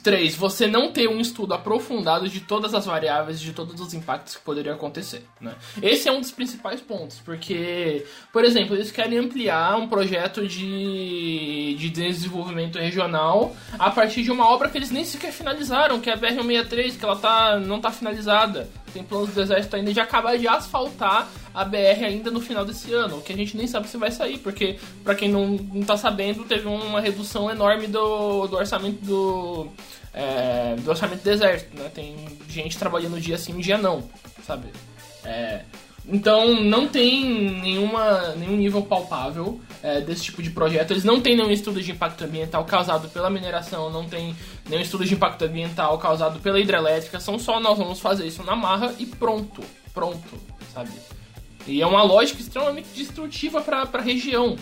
3. 0.00 0.34
Você 0.36 0.66
não 0.66 0.92
ter 0.92 1.08
um 1.08 1.20
estudo 1.20 1.54
aprofundado 1.54 2.28
de 2.28 2.40
todas 2.40 2.74
as 2.74 2.86
variáveis, 2.86 3.40
de 3.40 3.52
todos 3.52 3.80
os 3.80 3.94
impactos 3.94 4.36
que 4.36 4.42
poderiam 4.42 4.74
acontecer. 4.74 5.24
Né? 5.40 5.54
Esse 5.82 6.08
é 6.08 6.12
um 6.12 6.20
dos 6.20 6.30
principais 6.30 6.80
pontos, 6.80 7.20
porque, 7.24 8.04
por 8.32 8.44
exemplo, 8.44 8.74
eles 8.74 8.90
querem 8.90 9.18
ampliar 9.18 9.76
um 9.76 9.88
projeto 9.88 10.46
de, 10.46 11.74
de 11.78 11.90
desenvolvimento 11.90 12.78
regional 12.78 13.54
a 13.78 13.90
partir 13.90 14.22
de 14.22 14.30
uma 14.30 14.48
obra 14.48 14.68
que 14.68 14.78
eles 14.78 14.90
nem 14.90 15.04
sequer 15.04 15.32
finalizaram, 15.32 16.00
que 16.00 16.10
é 16.10 16.14
a 16.14 16.18
BR-163, 16.18 16.98
que 16.98 17.04
ela 17.04 17.16
tá, 17.16 17.58
não 17.58 17.76
está 17.76 17.90
finalizada. 17.90 18.68
Tem 18.92 19.02
planos 19.02 19.30
do 19.30 19.40
exército 19.40 19.76
ainda 19.76 19.92
de 19.92 20.00
acabar 20.00 20.36
de 20.36 20.46
asfaltar 20.46 21.28
a 21.54 21.64
BR 21.64 22.04
ainda 22.04 22.30
no 22.30 22.40
final 22.40 22.64
desse 22.64 22.92
ano, 22.92 23.18
o 23.18 23.22
que 23.22 23.32
a 23.32 23.36
gente 23.36 23.56
nem 23.56 23.66
sabe 23.66 23.88
se 23.88 23.96
vai 23.96 24.10
sair, 24.10 24.38
porque, 24.38 24.78
pra 25.02 25.14
quem 25.14 25.28
não, 25.28 25.48
não 25.48 25.82
tá 25.82 25.96
sabendo, 25.96 26.44
teve 26.44 26.66
uma 26.66 27.00
redução 27.00 27.50
enorme 27.50 27.86
do, 27.86 28.46
do 28.46 28.56
orçamento 28.56 29.04
do, 29.04 29.68
é, 30.14 30.76
do 30.76 30.90
orçamento 30.90 31.22
do 31.22 31.30
exército, 31.30 31.76
né? 31.76 31.90
Tem 31.92 32.16
gente 32.48 32.78
trabalhando 32.78 33.20
dia 33.20 33.38
sim, 33.38 33.56
dia 33.58 33.78
não, 33.78 34.08
sabe? 34.46 34.68
É, 35.24 35.62
então 36.08 36.60
não 36.62 36.88
tem 36.88 37.24
nenhuma, 37.60 38.34
nenhum 38.36 38.56
nível 38.56 38.82
palpável 38.82 39.60
é, 39.82 40.00
desse 40.00 40.24
tipo 40.24 40.42
de 40.42 40.50
projeto. 40.50 40.92
Eles 40.92 41.04
não 41.04 41.20
têm 41.20 41.36
nenhum 41.36 41.50
estudo 41.50 41.80
de 41.80 41.90
impacto 41.90 42.24
ambiental 42.24 42.64
causado 42.64 43.08
pela 43.08 43.30
mineração, 43.30 43.90
não 43.90 44.08
tem 44.08 44.34
nenhum 44.68 44.82
estudo 44.82 45.04
de 45.04 45.14
impacto 45.14 45.44
ambiental 45.44 45.98
causado 45.98 46.40
pela 46.40 46.58
hidrelétrica. 46.58 47.20
São 47.20 47.38
só 47.38 47.60
nós 47.60 47.78
vamos 47.78 48.00
fazer 48.00 48.26
isso 48.26 48.42
na 48.42 48.56
marra 48.56 48.94
e 48.98 49.06
pronto, 49.06 49.62
pronto, 49.92 50.40
sabe? 50.72 50.90
E 51.66 51.80
é 51.80 51.86
uma 51.86 52.02
lógica 52.02 52.40
extremamente 52.40 52.88
destrutiva 52.94 53.60
para 53.60 53.82
a 53.92 54.00
região. 54.00 54.56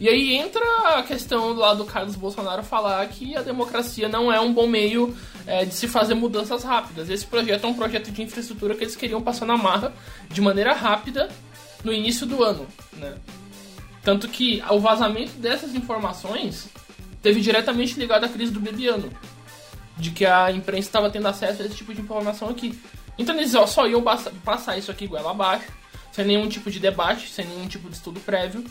E 0.00 0.08
aí 0.08 0.34
entra 0.34 0.64
a 0.96 1.02
questão 1.02 1.52
lá 1.52 1.74
do 1.74 1.84
Carlos 1.84 2.16
Bolsonaro 2.16 2.62
falar 2.62 3.06
que 3.06 3.36
a 3.36 3.42
democracia 3.42 4.08
não 4.08 4.32
é 4.32 4.40
um 4.40 4.52
bom 4.52 4.66
meio 4.66 5.16
é, 5.46 5.64
de 5.64 5.74
se 5.74 5.86
fazer 5.86 6.14
mudanças 6.14 6.64
rápidas. 6.64 7.08
Esse 7.08 7.24
projeto 7.26 7.64
é 7.64 7.66
um 7.68 7.74
projeto 7.74 8.10
de 8.10 8.22
infraestrutura 8.22 8.74
que 8.74 8.82
eles 8.82 8.96
queriam 8.96 9.22
passar 9.22 9.46
na 9.46 9.56
marra 9.56 9.92
de 10.28 10.40
maneira 10.40 10.74
rápida 10.74 11.28
no 11.84 11.92
início 11.92 12.26
do 12.26 12.42
ano. 12.42 12.66
Né? 12.94 13.14
Tanto 14.02 14.28
que 14.28 14.62
o 14.68 14.80
vazamento 14.80 15.32
dessas 15.34 15.74
informações 15.74 16.68
teve 17.22 17.40
diretamente 17.40 17.98
ligado 17.98 18.24
à 18.24 18.28
crise 18.28 18.50
do 18.52 18.58
Bebiano. 18.58 19.10
De 19.96 20.10
que 20.10 20.26
a 20.26 20.50
imprensa 20.50 20.88
estava 20.88 21.10
tendo 21.10 21.28
acesso 21.28 21.62
a 21.62 21.66
esse 21.66 21.76
tipo 21.76 21.94
de 21.94 22.00
informação 22.00 22.48
aqui. 22.48 22.76
Então 23.16 23.36
eles 23.36 23.52
só 23.68 23.86
iam 23.86 24.02
passar 24.44 24.76
isso 24.76 24.90
aqui 24.90 25.06
goela 25.06 25.30
abaixo, 25.30 25.66
sem 26.10 26.24
nenhum 26.24 26.48
tipo 26.48 26.70
de 26.70 26.80
debate, 26.80 27.28
sem 27.28 27.46
nenhum 27.46 27.68
tipo 27.68 27.88
de 27.88 27.94
estudo 27.94 28.18
prévio 28.18 28.64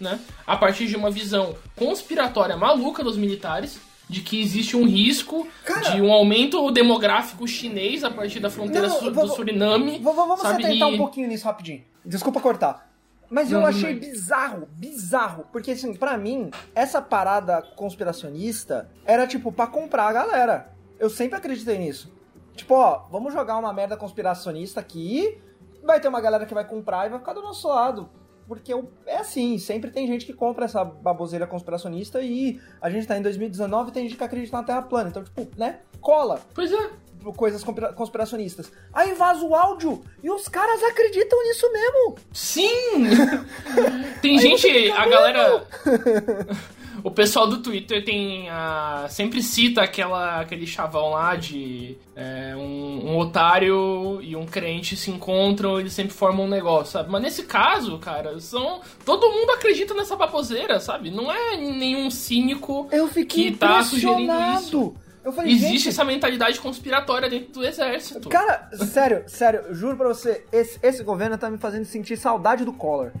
né? 0.00 0.20
A 0.46 0.56
partir 0.56 0.86
de 0.86 0.96
uma 0.96 1.10
visão 1.10 1.54
conspiratória 1.76 2.56
maluca 2.56 3.02
dos 3.04 3.16
militares 3.16 3.78
de 4.08 4.20
que 4.20 4.40
existe 4.40 4.76
um 4.76 4.86
risco 4.86 5.48
Cara- 5.64 5.90
de 5.90 6.00
um 6.00 6.12
aumento 6.12 6.70
demográfico 6.70 7.46
chinês 7.48 8.04
a 8.04 8.10
partir 8.10 8.38
da 8.38 8.48
fronteira 8.48 8.86
Não, 8.88 8.98
su- 9.00 9.10
do 9.10 9.26
Suriname. 9.28 9.98
Vamos 9.98 10.40
sabe? 10.40 10.62
tentar 10.62 10.86
um 10.86 10.96
pouquinho 10.96 11.26
nisso 11.28 11.44
rapidinho. 11.44 11.82
Desculpa 12.04 12.40
cortar. 12.40 12.86
Mas 13.28 13.50
eu 13.50 13.58
Não, 13.60 13.66
achei 13.66 13.92
não. 13.94 13.98
bizarro, 14.00 14.68
bizarro. 14.70 15.46
Porque, 15.50 15.72
assim, 15.72 15.92
pra 15.94 16.16
mim, 16.16 16.50
essa 16.72 17.02
parada 17.02 17.60
conspiracionista 17.74 18.88
era, 19.04 19.26
tipo, 19.26 19.50
pra 19.50 19.66
comprar 19.66 20.06
a 20.08 20.12
galera. 20.12 20.72
Eu 20.98 21.10
sempre 21.10 21.36
acreditei 21.36 21.76
nisso. 21.76 22.12
Tipo, 22.54 22.74
ó, 22.74 23.02
vamos 23.10 23.32
jogar 23.32 23.56
uma 23.58 23.72
merda 23.72 23.96
conspiracionista 23.96 24.78
aqui, 24.78 25.36
vai 25.84 25.98
ter 26.00 26.06
uma 26.06 26.20
galera 26.20 26.46
que 26.46 26.54
vai 26.54 26.64
comprar 26.64 27.06
e 27.06 27.10
vai 27.10 27.18
ficar 27.18 27.32
do 27.34 27.42
nosso 27.42 27.66
lado. 27.68 28.08
Porque 28.48 28.72
eu- 28.72 28.88
é 29.06 29.16
assim, 29.16 29.58
sempre 29.58 29.90
tem 29.90 30.06
gente 30.06 30.24
que 30.24 30.32
compra 30.32 30.64
essa 30.66 30.84
baboseira 30.84 31.46
conspiracionista 31.46 32.20
e 32.22 32.60
a 32.80 32.88
gente 32.88 33.06
tá 33.06 33.16
em 33.18 33.22
2019 33.22 33.90
e 33.90 33.92
tem 33.92 34.04
gente 34.08 34.16
que 34.16 34.22
acredita 34.24 34.56
na 34.56 34.62
Terra 34.62 34.82
plana. 34.82 35.08
Então, 35.10 35.24
tipo, 35.24 35.48
né? 35.56 35.80
Cola 36.00 36.40
Pois 36.54 36.70
é. 36.72 36.90
coisas 37.36 37.64
conspira- 37.64 37.92
conspiracionistas. 37.92 38.70
Aí 38.92 39.14
vaza 39.14 39.44
o 39.44 39.54
áudio 39.54 40.00
e 40.22 40.30
os 40.30 40.46
caras 40.48 40.80
acreditam 40.84 41.42
nisso 41.42 41.72
mesmo. 41.72 42.14
Sim! 42.32 43.04
tem 44.22 44.38
gente, 44.38 44.90
a 44.92 45.08
galera. 45.08 45.66
O 47.06 47.10
pessoal 47.12 47.46
do 47.46 47.58
Twitter 47.58 48.04
tem 48.04 48.50
a, 48.50 49.06
sempre 49.08 49.40
cita 49.40 49.80
aquela, 49.80 50.40
aquele 50.40 50.66
chavão 50.66 51.10
lá 51.10 51.36
de 51.36 51.96
é, 52.16 52.52
um, 52.56 53.12
um 53.12 53.18
otário 53.18 54.20
e 54.20 54.34
um 54.34 54.44
crente 54.44 54.96
se 54.96 55.12
encontram, 55.12 55.78
eles 55.78 55.92
sempre 55.92 56.12
formam 56.12 56.46
um 56.46 56.48
negócio, 56.48 56.94
sabe? 56.94 57.08
Mas 57.08 57.22
nesse 57.22 57.44
caso, 57.44 57.96
cara, 57.98 58.40
são 58.40 58.80
todo 59.04 59.30
mundo 59.30 59.50
acredita 59.52 59.94
nessa 59.94 60.16
baboseira, 60.16 60.80
sabe? 60.80 61.12
Não 61.12 61.30
é 61.30 61.56
nenhum 61.56 62.10
cínico 62.10 62.88
Eu 62.90 63.06
fiquei 63.06 63.52
que 63.52 63.56
tá 63.56 63.84
sugerindo 63.84 64.32
isso. 64.58 64.92
Eu 65.24 65.30
falei, 65.32 65.52
Existe 65.52 65.72
gente, 65.76 65.88
essa 65.90 66.04
mentalidade 66.04 66.58
conspiratória 66.58 67.30
dentro 67.30 67.52
do 67.52 67.64
exército. 67.64 68.28
Cara, 68.28 68.68
sério, 68.84 69.22
sério, 69.28 69.72
juro 69.72 69.96
pra 69.96 70.08
você, 70.08 70.44
esse, 70.50 70.76
esse 70.82 71.04
governo 71.04 71.38
tá 71.38 71.48
me 71.48 71.56
fazendo 71.56 71.84
sentir 71.84 72.16
saudade 72.16 72.64
do 72.64 72.72
Collor. 72.72 73.12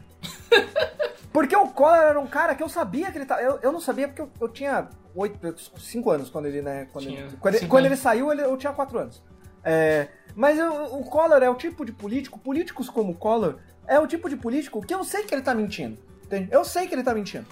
Porque 1.36 1.54
o 1.54 1.68
Collor 1.68 1.96
era 1.98 2.18
um 2.18 2.26
cara 2.26 2.54
que 2.54 2.62
eu 2.62 2.68
sabia 2.70 3.12
que 3.12 3.18
ele 3.18 3.26
tava. 3.26 3.42
Eu, 3.42 3.58
eu 3.62 3.70
não 3.70 3.78
sabia 3.78 4.08
porque 4.08 4.22
eu, 4.22 4.30
eu 4.40 4.48
tinha 4.48 4.88
8, 5.14 5.54
5 5.78 6.10
anos 6.10 6.30
quando 6.30 6.46
ele, 6.46 6.62
né? 6.62 6.88
Quando, 6.90 7.04
Tinha 7.08 7.20
ele, 7.26 7.36
quando, 7.38 7.54
ele, 7.56 7.66
quando 7.66 7.84
ele 7.84 7.96
saiu, 7.96 8.32
ele- 8.32 8.40
eu 8.42 8.56
tinha 8.56 8.72
4 8.72 8.98
anos. 8.98 9.22
É, 9.62 10.08
mas 10.34 10.58
eu- 10.58 10.94
o 10.94 11.04
Collor 11.04 11.42
é 11.42 11.50
o 11.50 11.54
tipo 11.54 11.84
de 11.84 11.92
político, 11.92 12.38
políticos 12.38 12.88
como 12.88 13.12
o 13.12 13.14
Collor, 13.14 13.56
é 13.86 13.98
o 14.00 14.06
tipo 14.06 14.30
de 14.30 14.36
político 14.36 14.80
que 14.80 14.94
eu 14.94 15.04
sei 15.04 15.24
que 15.24 15.34
ele 15.34 15.42
tá 15.42 15.54
mentindo. 15.54 15.98
Entende? 16.24 16.48
Eu 16.50 16.64
sei 16.64 16.86
que 16.86 16.94
ele 16.94 17.02
tá 17.02 17.12
mentindo. 17.12 17.44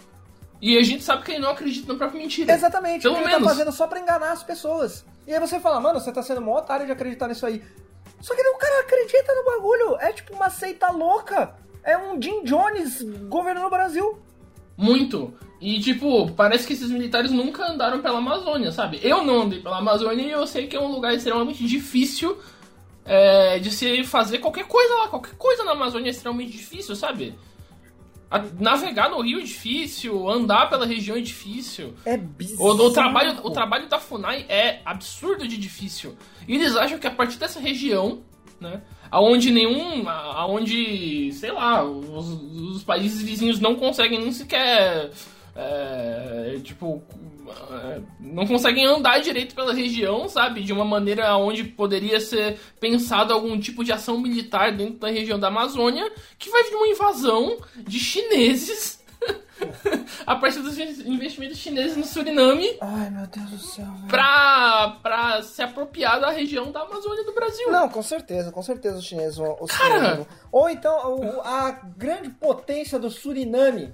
E 0.62 0.78
a 0.78 0.82
gente 0.82 1.04
sabe 1.04 1.22
que 1.22 1.32
ele 1.32 1.40
não 1.40 1.50
acredita 1.50 1.92
na 1.92 1.98
própria 1.98 2.18
mentira. 2.18 2.54
Exatamente, 2.54 3.02
Pelo 3.02 3.16
que 3.16 3.20
ele 3.20 3.28
menos. 3.32 3.42
tá 3.44 3.50
fazendo 3.50 3.70
só 3.70 3.86
pra 3.86 4.00
enganar 4.00 4.32
as 4.32 4.42
pessoas. 4.42 5.04
E 5.26 5.34
aí 5.34 5.38
você 5.38 5.60
fala, 5.60 5.78
mano, 5.78 6.00
você 6.00 6.10
tá 6.10 6.22
sendo 6.22 6.40
mó 6.40 6.56
otário 6.56 6.86
de 6.86 6.92
acreditar 6.92 7.28
nisso 7.28 7.44
aí. 7.44 7.62
Só 8.22 8.34
que 8.34 8.40
o 8.40 8.56
cara 8.56 8.80
acredita 8.80 9.34
no 9.34 9.44
bagulho. 9.44 9.98
É 10.00 10.10
tipo 10.10 10.32
uma 10.32 10.48
seita 10.48 10.90
louca. 10.90 11.54
É 11.84 11.96
um 11.98 12.20
Jim 12.20 12.44
Jones 12.44 13.02
governando 13.28 13.66
o 13.66 13.70
Brasil. 13.70 14.18
Muito. 14.76 15.34
E, 15.60 15.78
tipo, 15.80 16.30
parece 16.32 16.66
que 16.66 16.72
esses 16.72 16.90
militares 16.90 17.30
nunca 17.30 17.70
andaram 17.70 18.00
pela 18.02 18.18
Amazônia, 18.18 18.72
sabe? 18.72 18.98
Eu 19.02 19.24
não 19.24 19.42
andei 19.42 19.60
pela 19.60 19.78
Amazônia 19.78 20.22
e 20.22 20.30
eu 20.30 20.46
sei 20.46 20.66
que 20.66 20.76
é 20.76 20.80
um 20.80 20.90
lugar 20.90 21.14
extremamente 21.14 21.64
difícil 21.66 22.36
é, 23.04 23.58
de 23.58 23.70
se 23.70 24.02
fazer 24.04 24.38
qualquer 24.38 24.66
coisa 24.66 24.94
lá. 24.96 25.08
Qualquer 25.08 25.34
coisa 25.36 25.64
na 25.64 25.72
Amazônia 25.72 26.08
é 26.08 26.10
extremamente 26.10 26.52
difícil, 26.52 26.96
sabe? 26.96 27.34
A- 28.30 28.42
navegar 28.58 29.08
no 29.10 29.20
rio 29.22 29.38
é 29.38 29.42
difícil, 29.42 30.28
andar 30.28 30.68
pela 30.68 30.84
região 30.86 31.16
é 31.16 31.20
difícil. 31.20 31.94
É 32.04 32.14
O, 32.14 32.18
bizarro. 32.18 32.68
o 32.86 32.90
trabalho, 32.92 33.38
o 33.44 33.50
trabalho 33.50 33.88
da 33.88 34.00
FUNAI 34.00 34.44
é 34.48 34.80
absurdo 34.84 35.46
de 35.46 35.56
difícil. 35.56 36.16
E 36.48 36.56
eles 36.56 36.74
acham 36.76 36.98
que 36.98 37.06
a 37.06 37.10
partir 37.10 37.38
dessa 37.38 37.60
região, 37.60 38.22
né? 38.60 38.82
Aonde 39.10 39.50
nenhum. 39.50 40.08
Aonde, 40.08 41.32
sei 41.32 41.52
lá, 41.52 41.84
os, 41.84 42.28
os 42.76 42.82
países 42.82 43.22
vizinhos 43.22 43.60
não 43.60 43.74
conseguem 43.74 44.20
nem 44.20 44.32
sequer. 44.32 45.10
é, 45.56 46.58
tipo. 46.62 47.02
é, 47.70 48.00
não 48.20 48.46
conseguem 48.46 48.86
andar 48.86 49.20
direito 49.20 49.54
pela 49.54 49.72
região, 49.72 50.28
sabe? 50.28 50.62
De 50.62 50.72
uma 50.72 50.84
maneira 50.84 51.36
onde 51.36 51.64
poderia 51.64 52.20
ser 52.20 52.58
pensado 52.80 53.32
algum 53.32 53.58
tipo 53.58 53.84
de 53.84 53.92
ação 53.92 54.18
militar 54.20 54.72
dentro 54.72 54.98
da 54.98 55.08
região 55.08 55.38
da 55.38 55.48
Amazônia, 55.48 56.10
que 56.38 56.50
vai 56.50 56.64
vir 56.64 56.74
uma 56.74 56.88
invasão 56.88 57.56
de 57.76 57.98
chineses 57.98 58.93
a 60.26 60.36
partir 60.36 60.60
dos 60.60 60.78
investimentos 60.78 61.58
chineses 61.58 61.96
no 61.96 62.04
Suriname 62.04 62.76
Ai, 62.80 63.10
meu 63.10 63.26
Deus 63.26 63.50
do 63.50 63.58
céu, 63.58 63.84
velho. 63.86 64.08
pra, 64.08 64.96
pra 65.02 65.42
se 65.42 65.62
apropriar 65.62 66.20
da 66.20 66.30
região 66.30 66.70
da 66.72 66.80
Amazônia 66.82 67.24
do 67.24 67.32
Brasil. 67.34 67.70
Não, 67.70 67.88
com 67.88 68.02
certeza, 68.02 68.50
com 68.52 68.62
certeza 68.62 68.96
os 68.98 69.04
chineses 69.04 69.36
vão. 69.36 69.56
Os 69.60 69.70
Cara! 69.70 69.94
chineses 69.94 70.16
vão- 70.18 70.26
Ou 70.52 70.68
então 70.70 71.16
o- 71.18 71.40
a 71.42 71.70
grande 71.96 72.30
potência 72.30 72.98
do 72.98 73.10
Suriname 73.10 73.92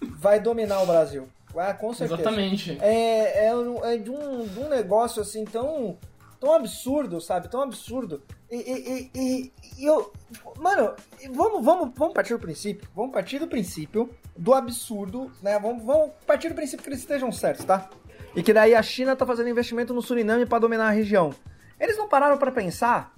vai 0.00 0.40
dominar 0.40 0.82
o 0.82 0.86
Brasil. 0.86 1.28
Vai, 1.52 1.76
com 1.76 1.92
certeza. 1.92 2.20
Exatamente. 2.20 2.78
É, 2.80 3.46
é, 3.48 3.52
é 3.84 3.96
de, 3.96 4.10
um, 4.10 4.46
de 4.46 4.58
um 4.60 4.68
negócio 4.68 5.20
assim 5.20 5.44
tão, 5.44 5.98
tão 6.38 6.54
absurdo, 6.54 7.20
sabe? 7.20 7.48
Tão 7.48 7.60
absurdo. 7.60 8.22
E, 8.50 8.56
e, 8.56 8.60
e- 8.88 9.10
e- 9.14 9.52
e 9.78 9.84
eu. 9.84 10.12
Mano, 10.58 10.94
vamos, 11.32 11.64
vamos, 11.64 11.90
vamos 11.96 12.14
partir 12.14 12.34
do 12.34 12.38
princípio. 12.40 12.88
Vamos 12.94 13.12
partir 13.12 13.38
do 13.40 13.48
princípio 13.48 14.08
do 14.40 14.54
absurdo, 14.54 15.30
né? 15.42 15.58
Vamos, 15.58 15.84
vamos 15.84 16.12
partir 16.26 16.48
do 16.48 16.54
princípio 16.54 16.82
que 16.82 16.88
eles 16.88 17.00
estejam 17.00 17.30
certos, 17.30 17.64
tá? 17.64 17.88
E 18.34 18.42
que 18.42 18.52
daí 18.54 18.74
a 18.74 18.82
China 18.82 19.14
tá 19.14 19.26
fazendo 19.26 19.48
investimento 19.50 19.92
no 19.92 20.00
Suriname 20.00 20.46
pra 20.46 20.58
dominar 20.58 20.88
a 20.88 20.90
região. 20.92 21.34
Eles 21.78 21.96
não 21.98 22.08
pararam 22.08 22.38
pra 22.38 22.50
pensar 22.50 23.12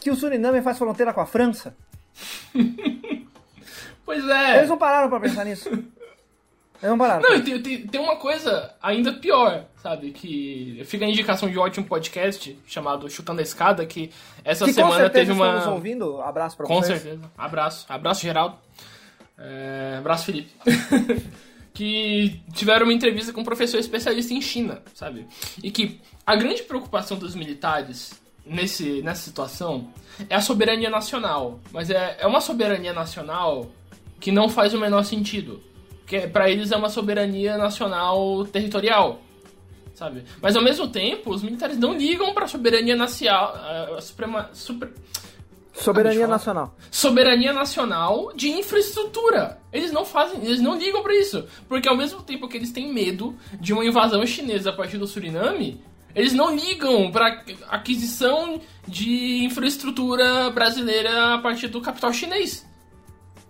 que 0.00 0.10
o 0.10 0.14
Suriname 0.14 0.62
faz 0.62 0.78
fronteira 0.78 1.12
com 1.12 1.20
a 1.20 1.26
França? 1.26 1.76
Pois 4.04 4.26
é. 4.26 4.56
Eles 4.56 4.70
não 4.70 4.78
pararam 4.78 5.10
pra 5.10 5.20
pensar 5.20 5.44
nisso. 5.44 5.68
Eles 5.68 5.84
não 6.82 6.96
pararam. 6.96 7.20
Não, 7.28 7.42
tem, 7.44 7.60
tem, 7.62 7.86
tem 7.86 8.00
uma 8.00 8.16
coisa 8.16 8.74
ainda 8.82 9.12
pior, 9.12 9.66
sabe? 9.82 10.12
Que 10.12 10.80
fica 10.86 11.04
a 11.04 11.08
indicação 11.08 11.50
de 11.50 11.58
um 11.58 11.60
ótimo 11.60 11.84
podcast 11.84 12.58
chamado 12.66 13.10
Chutando 13.10 13.40
a 13.40 13.42
Escada, 13.42 13.84
que 13.84 14.10
essa 14.42 14.64
que 14.64 14.70
com 14.70 14.76
semana 14.76 14.94
certeza 14.96 15.26
teve 15.26 15.32
uma. 15.32 15.56
nos 15.56 15.66
ouvindo. 15.66 16.22
Abraço 16.22 16.56
pra 16.56 16.64
Com 16.66 16.76
vocês. 16.76 17.02
certeza. 17.02 17.30
Abraço. 17.36 17.84
Abraço, 17.86 18.22
Geraldo. 18.22 18.56
É, 19.36 19.87
abraço, 19.98 20.26
Felipe. 20.26 20.50
que 21.74 22.40
tiveram 22.52 22.86
uma 22.86 22.92
entrevista 22.92 23.32
com 23.32 23.42
um 23.42 23.44
professor 23.44 23.78
especialista 23.78 24.34
em 24.34 24.40
China, 24.40 24.82
sabe? 24.94 25.26
E 25.62 25.70
que 25.70 26.00
a 26.26 26.34
grande 26.34 26.64
preocupação 26.64 27.16
dos 27.16 27.36
militares 27.36 28.20
nesse, 28.44 29.00
nessa 29.02 29.22
situação 29.22 29.88
é 30.28 30.34
a 30.34 30.40
soberania 30.40 30.90
nacional. 30.90 31.60
Mas 31.72 31.88
é, 31.90 32.16
é 32.18 32.26
uma 32.26 32.40
soberania 32.40 32.92
nacional 32.92 33.70
que 34.18 34.32
não 34.32 34.48
faz 34.48 34.74
o 34.74 34.78
menor 34.78 35.04
sentido. 35.04 35.62
Que 36.06 36.26
para 36.26 36.50
eles 36.50 36.72
é 36.72 36.76
uma 36.76 36.88
soberania 36.88 37.56
nacional 37.56 38.44
territorial. 38.46 39.22
Sabe? 39.94 40.24
Mas 40.40 40.56
ao 40.56 40.62
mesmo 40.62 40.88
tempo, 40.88 41.30
os 41.30 41.42
militares 41.42 41.76
não 41.76 41.96
ligam 41.96 42.32
para 42.32 42.44
a 42.44 42.48
soberania 42.48 42.96
nacional, 42.96 43.54
a 43.96 44.00
suprema, 44.00 44.50
super, 44.52 44.92
Soberania 45.82 46.26
nacional. 46.26 46.76
soberania 46.90 47.52
nacional 47.52 48.32
de 48.34 48.48
infraestrutura. 48.48 49.60
Eles 49.72 49.92
não 49.92 50.04
fazem, 50.04 50.44
eles 50.44 50.60
não 50.60 50.76
ligam 50.78 51.02
pra 51.02 51.14
isso, 51.14 51.46
porque 51.68 51.88
ao 51.88 51.96
mesmo 51.96 52.22
tempo 52.22 52.48
que 52.48 52.56
eles 52.56 52.72
têm 52.72 52.92
medo 52.92 53.36
de 53.60 53.72
uma 53.72 53.84
invasão 53.84 54.24
chinesa 54.26 54.70
a 54.70 54.72
partir 54.72 54.98
do 54.98 55.06
Suriname, 55.06 55.80
eles 56.14 56.32
não 56.32 56.54
ligam 56.54 57.10
pra 57.10 57.44
aquisição 57.68 58.60
de 58.86 59.44
infraestrutura 59.44 60.50
brasileira 60.50 61.34
a 61.34 61.38
partir 61.38 61.68
do 61.68 61.80
capital 61.80 62.12
chinês. 62.12 62.66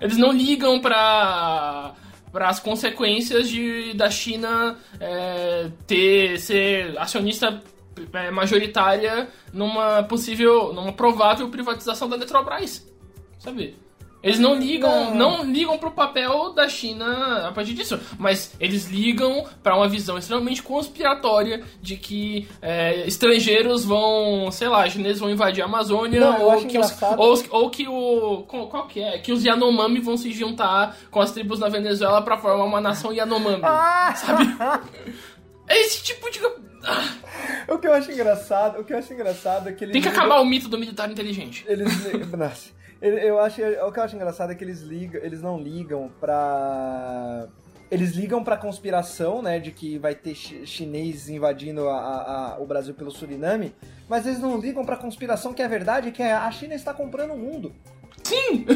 Eles 0.01 0.17
não 0.17 0.33
ligam 0.33 0.81
pra 0.81 1.95
para 2.31 2.49
as 2.49 2.61
consequências 2.61 3.49
de, 3.49 3.95
da 3.95 4.11
China 4.11 4.77
é, 5.01 5.71
ter 5.87 6.39
ser 6.39 6.99
acionista 6.99 7.63
majoritária 8.33 9.29
numa 9.53 10.03
possível, 10.03 10.73
numa 10.73 10.93
provável 10.93 11.49
privatização 11.49 12.09
da 12.09 12.17
Eletrobras, 12.17 12.87
sabe? 13.39 13.77
Eles 14.21 14.41
não 14.41 14.57
ligam, 14.59 15.15
Não. 15.15 15.45
ligam 15.45 15.79
pro 15.79 15.93
papel 15.93 16.53
da 16.53 16.69
China 16.69 17.47
a 17.49 17.53
partir 17.53 17.73
disso, 17.73 18.01
mas 18.19 18.53
eles 18.59 18.89
ligam 18.89 19.47
para 19.63 19.77
uma 19.77 19.89
visão 19.89 20.19
extremamente 20.19 20.61
conspiratória 20.61 21.63
de 21.81 21.97
que 21.97 22.49
é, 22.61 23.07
estrangeiros 23.07 23.85
vão, 23.85 24.51
sei 24.51 24.69
lá, 24.69 24.89
chineses 24.91 25.21
vão 25.21 25.31
invadir 25.31 25.63
a 25.63 25.67
Amazônia 25.67 26.19
Não, 26.19 26.43
ou 26.43 26.67
que, 26.67 26.77
os, 26.79 26.97
ou, 27.17 27.45
ou 27.51 27.71
que 27.71 27.87
o 27.87 28.45
qual, 28.49 28.67
qual 28.67 28.87
que 28.89 29.01
é? 29.01 29.19
Que 29.19 29.31
os 29.31 29.45
Yanomami 29.45 30.01
vão 30.01 30.17
se 30.17 30.33
juntar 30.33 30.97
com 31.13 31.21
as 31.21 31.31
tribos 31.31 31.61
na 31.61 31.69
Venezuela 31.69 32.21
para 32.21 32.37
formar 32.37 32.65
uma 32.65 32.81
nação 32.81 33.13
Yanomami. 33.13 33.63
Ah! 33.63 34.15
Sabe? 34.17 34.45
É 35.69 35.79
esse 35.81 36.03
tipo 36.03 36.31
de 36.31 36.41
Ah, 36.85 37.15
O 37.69 37.79
que 37.79 37.87
eu 37.87 37.93
acho 37.93 38.11
engraçado, 38.11 38.81
o 38.81 38.85
que 38.85 38.93
eu 38.93 38.99
acho 38.99 39.13
engraçado 39.13 39.69
é 39.69 39.73
que 39.73 39.85
eles 39.85 39.93
tem 39.93 40.01
que 40.03 40.09
ligam- 40.09 40.23
acabar 40.25 40.41
o 40.41 40.45
mito 40.45 40.69
do 40.69 40.79
militar 40.79 41.11
inteligente. 41.11 41.65
Eles 41.69 41.89
eu 43.01 43.39
acho 43.41 43.61
o 43.63 43.93
que 43.93 43.99
eu 43.99 44.03
acho 44.03 44.17
engraçado 44.17 44.51
é 44.53 44.55
que 44.55 44.65
eles 44.65 44.81
ligam, 44.81 45.21
eles 45.23 45.41
não 45.43 45.59
ligam 45.61 46.11
pra 46.21 47.47
eles 47.91 48.13
ligam 48.13 48.45
pra 48.45 48.55
conspiração, 48.57 49.41
né, 49.41 49.59
de 49.59 49.71
que 49.73 49.97
vai 49.99 50.15
ter 50.15 50.35
chi- 50.35 50.67
chinês 50.67 51.29
invadindo 51.31 51.89
a- 51.89 51.99
a- 51.99 52.55
a- 52.55 52.59
o 52.61 52.67
Brasil 52.67 52.93
pelo 52.93 53.11
Suriname, 53.11 53.75
mas 54.09 54.27
eles 54.27 54.39
não 54.41 54.59
ligam 54.59 54.85
pra 54.85 54.95
conspiração 54.97 55.55
que 55.55 55.63
é 55.63 55.69
verdade, 55.69 56.11
que 56.13 56.23
é 56.23 56.33
a 56.33 56.51
China 56.51 56.75
está 56.75 56.93
comprando 56.93 57.33
o 57.33 57.39
mundo. 57.39 57.73
Sim! 58.23 58.67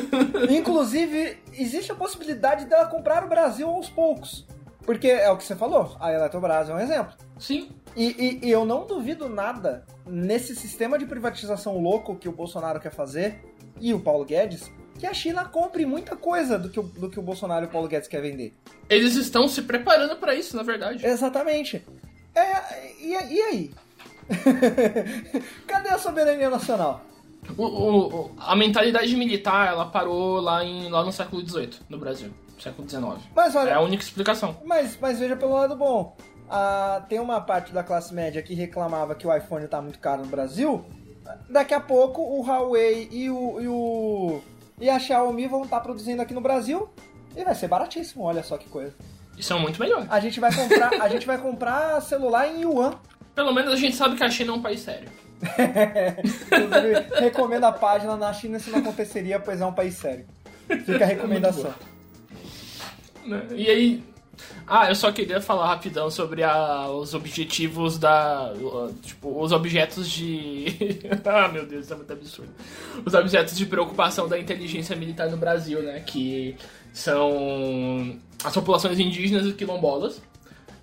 Inclusive, 0.51 1.37
existe 1.53 1.93
a 1.93 1.95
possibilidade 1.95 2.65
dela 2.65 2.87
comprar 2.87 3.23
o 3.25 3.29
Brasil 3.29 3.69
aos 3.69 3.89
poucos. 3.91 4.47
Porque 4.85 5.09
é 5.09 5.31
o 5.31 5.37
que 5.37 5.45
você 5.45 5.55
falou, 5.55 5.97
a 6.01 6.13
Eletrobras 6.13 6.69
é 6.69 6.75
um 6.75 6.79
exemplo. 6.81 7.15
Sim. 7.39 7.71
E, 7.95 8.07
e- 8.43 8.47
e 8.49 8.51
eu 8.51 8.65
não 8.65 8.87
duvido 8.87 9.29
nada 9.29 9.85
nesse 10.07 10.57
sistema 10.57 10.99
de 10.99 11.07
privatização 11.07 11.79
louco 11.79 12.17
que 12.17 12.29
o 12.29 12.33
Bolsonaro 12.33 12.81
quer 12.81 12.91
fazer 12.93 13.41
e 13.81 13.93
o 13.95 14.01
Paulo 14.01 14.25
Guedes, 14.25 14.71
que 14.99 15.07
a 15.07 15.15
China 15.15 15.45
compre 15.45 15.85
muita 15.87 16.17
coisa 16.17 16.59
do 16.59 16.69
que 16.69 16.81
o, 16.81 16.83
do 16.83 17.09
que 17.11 17.19
o 17.19 17.23
Bolsonaro 17.23 17.65
e 17.67 17.69
o 17.69 17.71
Paulo 17.71 17.87
Guedes 17.89 18.09
quer 18.09 18.21
vender. 18.23 18.55
Eles 18.89 19.15
estão 19.15 19.47
se 19.47 19.63
preparando 19.63 20.17
para 20.17 20.35
isso, 20.35 20.57
na 20.57 20.63
verdade. 20.63 21.05
Exatamente. 21.07 21.85
É, 22.35 22.93
e, 23.01 23.11
e 23.13 23.41
aí? 23.43 23.71
Cadê 25.67 25.89
a 25.91 25.99
soberania 25.99 26.49
nacional? 26.51 27.03
O- 27.57 27.65
o- 27.67 28.31
a 28.39 28.55
mentalidade 28.55 29.15
militar, 29.17 29.69
ela 29.69 29.87
parou 29.87 30.41
lá, 30.41 30.65
em, 30.65 30.89
lá 30.89 31.05
no 31.05 31.13
século 31.13 31.47
XVIII, 31.47 31.81
no 31.89 31.99
Brasil. 31.99 32.31
Século 32.59 32.89
XIX. 32.89 33.05
Mas 33.35 33.57
olha, 33.57 33.71
É 33.71 33.75
a 33.75 33.81
única 33.81 34.03
explicação. 34.05 34.57
Mas, 34.65 34.97
mas 35.01 35.19
veja 35.19 35.35
pelo 35.37 35.53
lado 35.53 35.75
bom. 35.77 36.17
Ah, 36.49 37.05
tem 37.09 37.19
uma 37.19 37.41
parte 37.41 37.73
da 37.73 37.83
classe 37.83 38.15
média 38.15 38.41
que 38.43 38.55
reclamava 38.55 39.15
que 39.17 39.27
o 39.27 39.35
iPhone 39.37 39.67
tá 39.67 39.83
muito 39.83 39.99
caro 39.99 40.23
no 40.23 40.29
Brasil. 40.29 40.85
Daqui 41.49 41.75
a 41.75 41.81
pouco 41.81 42.21
o 42.23 42.43
Huawei 42.47 43.09
e 43.11 43.29
o, 43.31 43.61
e, 43.61 43.67
o- 43.69 44.41
e 44.81 44.89
a 44.89 44.99
Xiaomi 44.99 45.47
vão 45.49 45.63
estar 45.65 45.81
produzindo 45.81 46.23
aqui 46.23 46.35
no 46.35 46.41
Brasil 46.41 46.89
e 47.37 47.43
vai 47.45 47.55
ser 47.55 47.67
baratíssimo. 47.69 48.23
Olha 48.25 48.43
só 48.45 48.57
que 48.57 48.69
coisa. 48.69 48.95
Isso 49.37 49.53
é 49.53 49.59
muito 49.59 49.81
melhor. 49.81 50.07
A 50.09 50.21
gente 50.21 50.39
vai 50.39 50.55
comprar, 50.55 50.93
a 51.01 51.09
gente 51.09 51.27
vai 51.27 51.39
comprar 51.39 52.01
celular 52.03 52.47
em 52.47 52.61
yuan. 52.63 52.95
Pelo 53.35 53.53
menos 53.53 53.73
a 53.73 53.77
gente 53.77 53.97
sabe 53.97 54.15
que 54.17 54.23
a 54.23 54.31
China 54.31 54.53
é 54.53 54.55
um 54.55 54.63
país 54.63 54.81
sério. 54.81 55.09
Inclusive, 56.47 57.21
recomendo 57.21 57.65
a 57.65 57.73
página 57.73 58.17
na 58.17 58.33
China 58.33 58.59
se 58.59 58.71
não 58.71 58.79
aconteceria, 58.79 59.39
pois 59.41 59.61
é 59.61 59.67
um 59.67 59.73
país 59.73 59.95
sério. 59.95 60.25
Fica 60.87 61.05
a 61.05 61.07
recomendação. 61.07 61.75
né? 63.27 63.43
E 63.55 63.69
aí. 63.69 64.05
Ah, 64.67 64.89
eu 64.89 64.95
só 64.95 65.13
queria 65.13 65.41
falar 65.41 65.67
rapidão 65.69 66.11
sobre 66.11 66.43
a- 66.43 66.89
os 66.89 67.15
objetivos 67.15 67.99
da. 67.99 68.53
Tipo, 69.03 69.41
os 69.41 69.53
objetos 69.53 70.09
de. 70.09 71.01
ah, 71.25 71.49
meu 71.49 71.67
Deus, 71.67 71.85
isso 71.85 71.93
é 71.93 71.97
muito 71.97 72.13
absurdo. 72.13 72.51
Os 73.05 73.13
objetos 73.15 73.57
de 73.57 73.67
preocupação 73.67 74.27
da 74.29 74.39
inteligência 74.39 74.97
militar 74.97 75.29
no 75.31 75.37
Brasil, 75.37 75.83
né? 75.83 76.01
Que 76.01 76.57
são 76.93 78.19
as 78.43 78.55
populações 78.55 78.99
indígenas 78.99 79.47
e 79.47 79.53
quilombolas, 79.53 80.21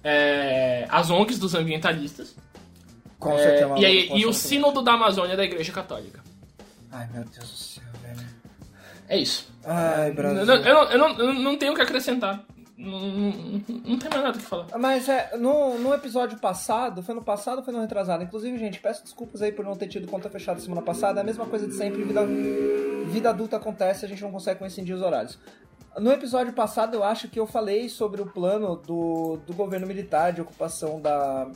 é, 0.04 0.86
as 0.90 1.10
ONGs 1.10 1.40
dos 1.40 1.56
ambientalistas, 1.56 2.36
Com 3.20 3.34
é, 3.34 3.38
certeza. 3.38 3.76
e, 3.78 3.86
aí- 3.86 4.10
e 4.14 4.26
o. 4.26 4.34
Sínodo 4.34 4.82
da 4.82 4.94
Amazônia 4.94 5.36
da 5.36 5.44
Igreja 5.44 5.72
Católica. 5.72 6.24
Ai, 6.92 7.08
meu 7.14 7.24
Deus 7.24 7.50
do 7.52 7.58
céu, 7.58 7.84
velho. 8.02 8.28
É 9.08 9.18
isso. 9.18 9.48
Ai, 9.66 10.12
Brasil. 10.12 10.40
eu 10.42 10.46
não, 10.74 10.84
eu 10.92 10.98
não, 10.98 11.20
eu 11.20 11.34
não 11.34 11.58
tenho 11.58 11.74
o 11.74 11.76
que 11.76 11.82
acrescentar 11.82 12.44
Não, 12.78 13.00
não, 13.00 13.32
não 13.86 14.00
tem 14.00 14.10
mais 14.10 14.24
nada 14.24 14.38
o 14.38 14.40
que 14.40 14.46
falar. 14.46 14.68
Mas 14.80 15.10
é, 15.10 15.36
no, 15.38 15.78
no 15.78 15.94
episódio 15.94 16.40
passado, 16.40 17.04
foi 17.04 17.14
no 17.14 17.22
passado 17.22 17.58
ou 17.58 17.64
foi 17.64 17.74
no 17.74 17.82
retrasado? 17.82 18.24
Inclusive, 18.24 18.58
gente, 18.58 18.80
peço 18.80 19.04
desculpas 19.04 19.42
aí 19.42 19.52
por 19.52 19.66
não 19.66 19.76
ter 19.76 19.88
tido 19.88 20.08
conta 20.08 20.30
fechada 20.30 20.60
semana 20.60 20.82
passada. 20.82 21.20
É 21.20 21.22
a 21.24 21.26
mesma 21.26 21.46
coisa 21.46 21.68
de 21.68 21.74
sempre, 21.74 22.04
vida, 22.04 22.22
vida 23.08 23.30
adulta 23.30 23.58
acontece, 23.58 24.06
a 24.06 24.08
gente 24.08 24.22
não 24.22 24.32
consegue 24.32 24.60
coincidir 24.60 24.96
os 24.96 25.02
horários. 25.02 25.38
No 25.98 26.12
episódio 26.12 26.54
passado, 26.54 26.96
eu 26.96 27.04
acho 27.04 27.28
que 27.28 27.40
eu 27.40 27.46
falei 27.46 27.90
sobre 27.90 28.22
o 28.22 28.26
plano 28.26 28.78
do, 28.78 29.38
do 29.46 29.54
governo 29.54 29.86
militar 29.86 30.32
de 30.32 30.40
ocupação 30.40 31.02
da, 31.02 31.50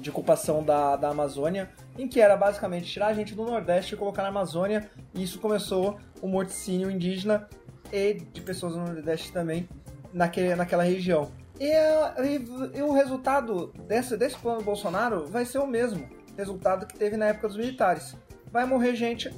de 0.00 0.10
ocupação 0.10 0.62
da, 0.62 0.96
da 0.96 1.08
Amazônia, 1.10 1.70
em 1.98 2.08
que 2.08 2.20
era 2.20 2.36
basicamente 2.36 2.90
tirar 2.90 3.08
a 3.08 3.14
gente 3.14 3.34
do 3.34 3.44
Nordeste 3.44 3.94
e 3.94 3.96
colocar 3.96 4.22
na 4.22 4.28
Amazônia, 4.28 4.90
e 5.14 5.22
isso 5.22 5.38
começou 5.38 5.98
o 6.20 6.28
morticínio 6.28 6.90
indígena 6.90 7.48
e 7.92 8.14
de 8.14 8.40
pessoas 8.40 8.74
no 8.76 8.84
Nordeste 8.84 9.32
também, 9.32 9.68
naquele, 10.12 10.54
naquela 10.54 10.82
região. 10.82 11.30
E, 11.58 11.66
e, 11.66 12.78
e 12.78 12.82
o 12.82 12.92
resultado 12.92 13.72
desse, 13.86 14.16
desse 14.16 14.36
plano 14.38 14.62
Bolsonaro 14.62 15.26
vai 15.26 15.44
ser 15.44 15.58
o 15.58 15.66
mesmo 15.66 16.08
resultado 16.36 16.86
que 16.86 16.96
teve 16.96 17.16
na 17.16 17.26
época 17.26 17.48
dos 17.48 17.56
militares. 17.56 18.16
Vai 18.50 18.64
morrer 18.66 18.94
gente, 18.94 19.32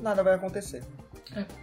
nada 0.00 0.22
vai 0.22 0.34
acontecer. 0.34 0.82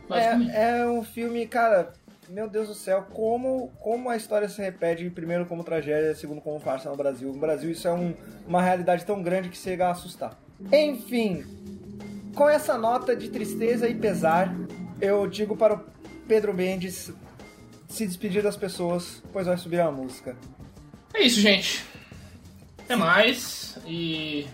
É, 0.10 0.80
é, 0.80 0.88
um 0.88 1.04
filme, 1.04 1.46
cara, 1.46 1.92
meu 2.30 2.50
Deus 2.50 2.68
do 2.68 2.74
céu, 2.74 3.08
como, 3.14 3.72
como 3.80 4.10
a 4.10 4.18
história 4.18 4.50
se 4.50 4.62
repete, 4.62 5.10
primeiro 5.10 5.46
como 5.46 5.64
tragédia, 5.64 6.14
segundo 6.16 6.42
como 6.42 6.60
farsa 6.60 6.90
no 6.90 6.96
Brasil. 6.96 7.32
No 7.32 7.40
Brasil 7.40 7.72
isso 7.72 7.88
é 7.88 7.94
um, 7.94 8.14
uma 8.48 8.62
realidade 8.62 9.06
tão 9.06 9.22
grande 9.22 9.50
que 9.50 9.58
chega 9.58 9.88
a 9.88 9.92
assustar. 9.92 10.38
Enfim, 10.72 11.46
com 12.36 12.50
essa 12.50 12.78
nota 12.78 13.16
de 13.16 13.30
tristeza 13.30 13.88
e 13.88 13.96
pesar, 13.96 14.54
eu 15.00 15.28
digo 15.28 15.56
para 15.56 15.76
o 15.76 15.86
Pedro 16.28 16.54
Mendes 16.54 17.12
se 17.88 18.06
despedir 18.06 18.44
das 18.44 18.58
pessoas, 18.58 19.24
pois 19.32 19.48
vai 19.48 19.58
subir 19.58 19.80
a 19.80 19.92
música. 19.92 20.36
É 21.14 21.24
isso, 21.24 21.40
gente. 21.40 21.86
Até 22.80 22.96
mais. 22.96 23.78
E 23.86 24.48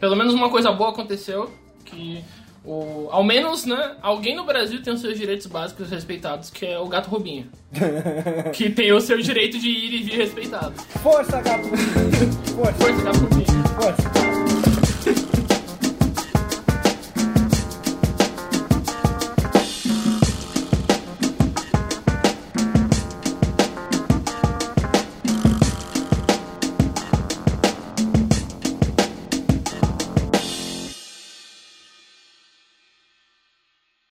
pelo 0.00 0.16
menos 0.16 0.34
uma 0.34 0.50
coisa 0.50 0.72
boa 0.72 0.90
aconteceu, 0.90 1.52
que 1.84 2.24
o, 2.64 3.08
ao 3.10 3.24
menos, 3.24 3.64
né, 3.64 3.96
alguém 4.02 4.36
no 4.36 4.44
Brasil 4.44 4.82
tem 4.82 4.92
os 4.92 5.00
seus 5.00 5.18
direitos 5.18 5.46
básicos 5.46 5.90
respeitados, 5.90 6.50
que 6.50 6.66
é 6.66 6.78
o 6.78 6.86
gato 6.86 7.08
Robinho. 7.08 7.48
que 8.52 8.68
tem 8.68 8.92
o 8.92 9.00
seu 9.00 9.18
direito 9.20 9.58
de 9.58 9.68
ir 9.68 9.94
e 9.94 10.02
vir 10.02 10.16
respeitado. 10.16 10.74
Força, 11.02 11.40
gato 11.40 11.68
Força, 11.68 12.74
Força 12.74 13.02
gato 13.02 13.18
Robinho. 13.18 14.49